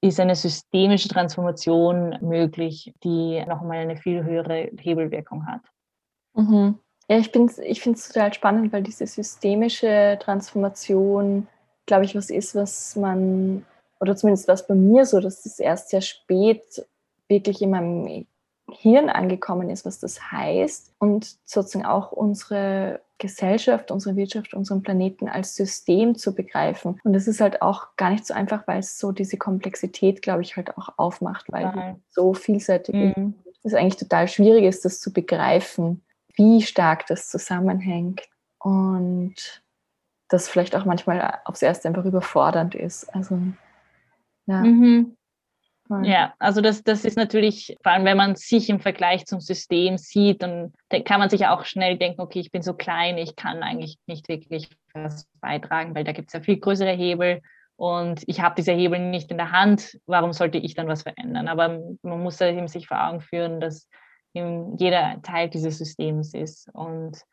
[0.00, 5.62] ist eine systemische Transformation möglich, die nochmal eine viel höhere Hebelwirkung hat.
[6.34, 6.78] Mhm.
[7.08, 11.48] Ja, ich, ich finde es total spannend, weil diese systemische Transformation,
[11.86, 13.64] glaube ich, was ist, was man,
[14.00, 16.86] oder zumindest was bei mir so, dass das erst sehr spät
[17.28, 18.26] wirklich in meinem
[18.70, 25.28] Hirn angekommen ist, was das heißt und sozusagen auch unsere Gesellschaft, unsere Wirtschaft, unseren Planeten
[25.28, 27.00] als System zu begreifen.
[27.04, 30.42] Und das ist halt auch gar nicht so einfach, weil es so diese Komplexität, glaube
[30.42, 33.34] ich, halt auch aufmacht, weil so vielseitig mhm.
[33.46, 33.66] ist.
[33.66, 36.02] Es eigentlich total schwierig ist, das zu begreifen
[36.36, 38.22] wie stark das zusammenhängt
[38.58, 39.62] und
[40.28, 43.14] das vielleicht auch manchmal aufs Erste einfach überfordernd ist.
[43.14, 43.38] Also,
[44.46, 44.60] ja.
[44.60, 45.16] Mhm.
[46.02, 49.98] Ja, also das, das ist natürlich, vor allem wenn man sich im Vergleich zum System
[49.98, 50.72] sieht, dann
[51.04, 54.26] kann man sich auch schnell denken, okay, ich bin so klein, ich kann eigentlich nicht
[54.28, 57.42] wirklich was beitragen, weil da gibt es ja viel größere Hebel
[57.76, 61.48] und ich habe diese Hebel nicht in der Hand, warum sollte ich dann was verändern?
[61.48, 63.88] Aber man muss eben sich vor Augen führen, dass
[64.34, 66.68] jeder Teil dieses Systems ist.
[66.72, 67.24] Und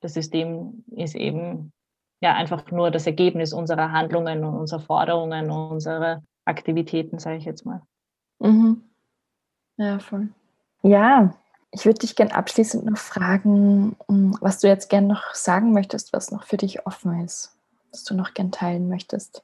[0.00, 1.72] das System ist eben
[2.20, 7.44] ja einfach nur das Ergebnis unserer Handlungen und unserer Forderungen und unserer Aktivitäten, sage ich
[7.44, 7.82] jetzt mal.
[8.38, 8.82] Mhm.
[9.76, 10.28] Ja, voll.
[10.82, 11.34] Ja,
[11.70, 16.12] ich würde dich gerne abschließend noch fragen, hm, was du jetzt gerne noch sagen möchtest,
[16.12, 17.56] was noch für dich offen ist,
[17.90, 19.42] was du noch gern teilen möchtest.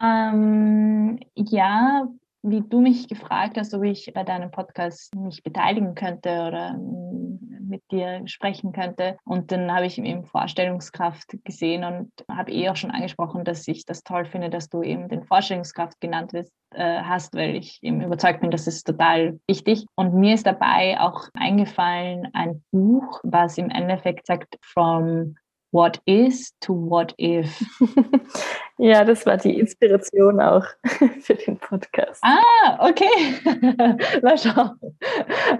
[0.00, 2.08] Ähm, ja,
[2.42, 7.68] wie du mich gefragt hast, ob ich bei deinem Podcast mich beteiligen könnte oder mm,
[7.68, 9.16] mit dir sprechen könnte.
[9.24, 13.84] Und dann habe ich eben Vorstellungskraft gesehen und habe eh auch schon angesprochen, dass ich
[13.84, 18.02] das toll finde, dass du eben den Vorstellungskraft genannt wirst, äh, hast, weil ich eben
[18.02, 19.86] überzeugt bin, das ist total wichtig.
[19.94, 25.36] Und mir ist dabei auch eingefallen ein Buch, was im Endeffekt sagt, From
[25.72, 27.64] What is to what if.
[28.78, 30.64] ja, das war die Inspiration auch
[31.20, 32.20] für den Podcast.
[32.24, 33.38] Ah, okay.
[34.22, 34.80] Mal schauen.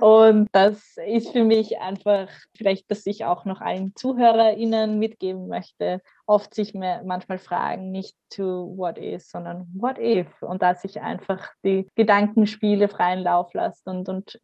[0.00, 6.00] Und das ist für mich einfach vielleicht, dass ich auch noch allen ZuhörerInnen mitgeben möchte,
[6.26, 10.26] oft sich manchmal fragen, nicht to what is, sondern what if.
[10.42, 14.40] Und dass ich einfach die Gedankenspiele freien Lauf lasse und, und,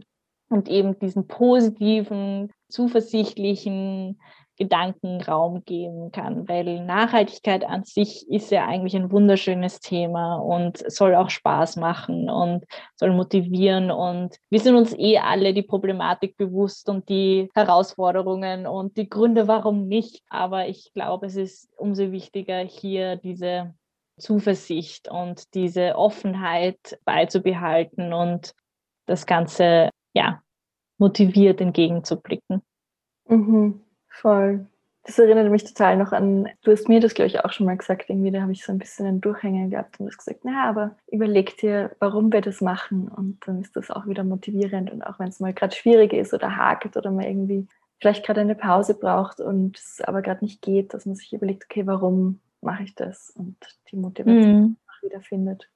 [0.48, 4.20] und eben diesen positiven, zuversichtlichen,
[4.56, 10.78] Gedanken Raum geben kann, weil Nachhaltigkeit an sich ist ja eigentlich ein wunderschönes Thema und
[10.90, 16.36] soll auch Spaß machen und soll motivieren und wir sind uns eh alle die Problematik
[16.36, 20.22] bewusst und die Herausforderungen und die Gründe, warum nicht.
[20.28, 23.74] Aber ich glaube, es ist umso wichtiger, hier diese
[24.18, 28.54] Zuversicht und diese Offenheit beizubehalten und
[29.06, 30.40] das Ganze, ja,
[30.98, 32.62] motiviert entgegenzublicken.
[33.28, 33.85] Mhm.
[34.20, 34.66] Voll.
[35.04, 37.76] Das erinnert mich total noch an, du hast mir das, glaube ich, auch schon mal
[37.76, 40.68] gesagt, irgendwie, da habe ich so ein bisschen einen Durchhänger gehabt und hast gesagt, naja,
[40.68, 45.02] aber überleg dir, warum wir das machen und dann ist das auch wieder motivierend und
[45.02, 47.68] auch wenn es mal gerade schwierig ist oder hakelt oder man irgendwie
[48.00, 51.66] vielleicht gerade eine Pause braucht und es aber gerade nicht geht, dass man sich überlegt,
[51.66, 53.56] okay, warum mache ich das und
[53.90, 54.76] die Motivation mhm.
[55.02, 55.68] wieder findet.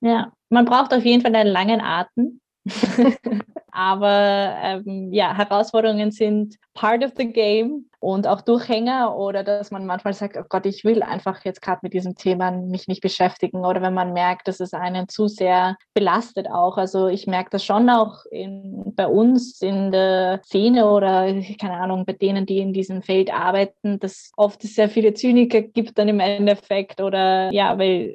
[0.00, 2.40] Ja, man braucht auf jeden Fall einen langen Atem.
[3.72, 9.84] Aber ähm, ja, Herausforderungen sind part of the game und auch Durchhänger oder dass man
[9.84, 13.64] manchmal sagt, oh Gott, ich will einfach jetzt gerade mit diesem Thema mich nicht beschäftigen
[13.64, 16.78] oder wenn man merkt, dass es einen zu sehr belastet auch.
[16.78, 21.26] Also ich merke das schon auch in, bei uns in der Szene oder
[21.60, 25.98] keine Ahnung, bei denen, die in diesem Feld arbeiten, dass oft sehr viele Zyniker gibt
[25.98, 28.14] dann im Endeffekt oder ja, weil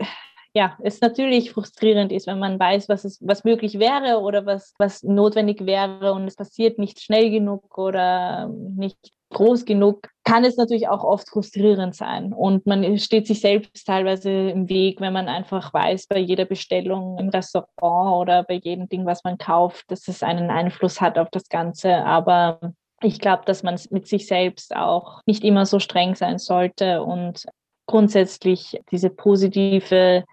[0.56, 4.74] ja, es natürlich frustrierend ist, wenn man weiß, was es, was möglich wäre oder was,
[4.80, 10.56] was notwendig wäre und es passiert nicht schnell genug oder nicht groß genug, kann es
[10.56, 12.32] natürlich auch oft frustrierend sein.
[12.32, 17.20] Und man steht sich selbst teilweise im Weg, wenn man einfach weiß, bei jeder Bestellung
[17.20, 21.30] im Restaurant oder bei jedem Ding, was man kauft, dass es einen Einfluss hat auf
[21.32, 21.98] das Ganze.
[22.06, 22.62] Aber
[23.02, 27.46] ich glaube, dass man mit sich selbst auch nicht immer so streng sein sollte und
[27.88, 30.24] grundsätzlich diese positive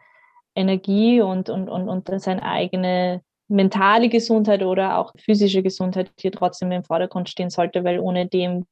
[0.54, 6.72] Energie und, und, und, und seine eigene mentale Gesundheit oder auch physische Gesundheit hier trotzdem
[6.72, 8.66] im Vordergrund stehen sollte, weil ohne dem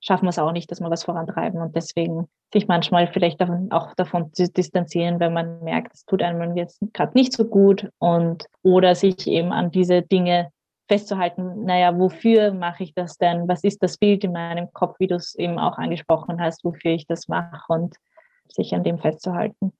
[0.00, 3.40] schaffen wir es auch nicht, dass wir was vorantreiben und deswegen sich manchmal vielleicht
[3.70, 7.88] auch davon zu distanzieren, wenn man merkt, es tut einem jetzt gerade nicht so gut
[7.98, 10.50] und oder sich eben an diese Dinge
[10.88, 13.46] festzuhalten, naja, wofür mache ich das denn?
[13.46, 16.90] Was ist das Bild in meinem Kopf, wie du es eben auch angesprochen hast, wofür
[16.90, 17.94] ich das mache und
[18.48, 19.72] sich an dem festzuhalten.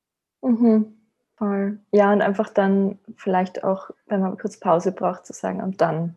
[0.42, 0.99] Mhm.
[1.40, 1.78] Voll.
[1.90, 6.16] Ja, und einfach dann vielleicht auch, wenn man kurz Pause braucht, zu sagen, und dann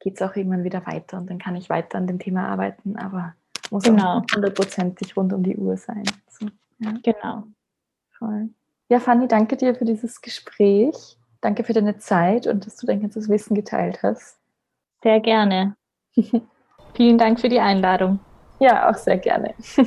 [0.00, 2.96] geht es auch irgendwann wieder weiter und dann kann ich weiter an dem Thema arbeiten,
[2.96, 3.34] aber
[3.70, 4.20] muss genau.
[4.20, 6.04] auch hundertprozentig rund um die Uhr sein.
[6.30, 6.46] So,
[6.78, 6.94] ja.
[7.02, 7.44] Genau.
[8.18, 8.48] Voll.
[8.88, 11.18] Ja, Fanny, danke dir für dieses Gespräch.
[11.42, 14.38] Danke für deine Zeit und dass du dein ganzes Wissen geteilt hast.
[15.02, 15.76] Sehr gerne.
[16.94, 18.20] Vielen Dank für die Einladung.
[18.58, 19.52] Ja, auch sehr gerne.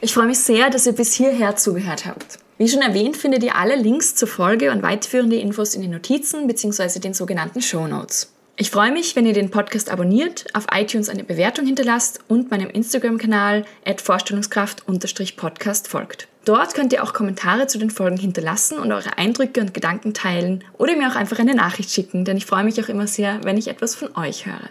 [0.00, 2.45] ich freue mich sehr, dass ihr bis hierher zugehört habt.
[2.58, 6.46] Wie schon erwähnt, findet ihr alle Links zur Folge und weiterführende Infos in den Notizen
[6.46, 7.00] bzw.
[7.00, 8.32] den sogenannten Show Notes.
[8.56, 12.70] Ich freue mich, wenn ihr den Podcast abonniert, auf iTunes eine Bewertung hinterlasst und meinem
[12.70, 13.66] Instagram-Kanal
[14.02, 16.28] vorstellungskraft-podcast folgt.
[16.46, 20.64] Dort könnt ihr auch Kommentare zu den Folgen hinterlassen und eure Eindrücke und Gedanken teilen
[20.78, 23.58] oder mir auch einfach eine Nachricht schicken, denn ich freue mich auch immer sehr, wenn
[23.58, 24.70] ich etwas von euch höre.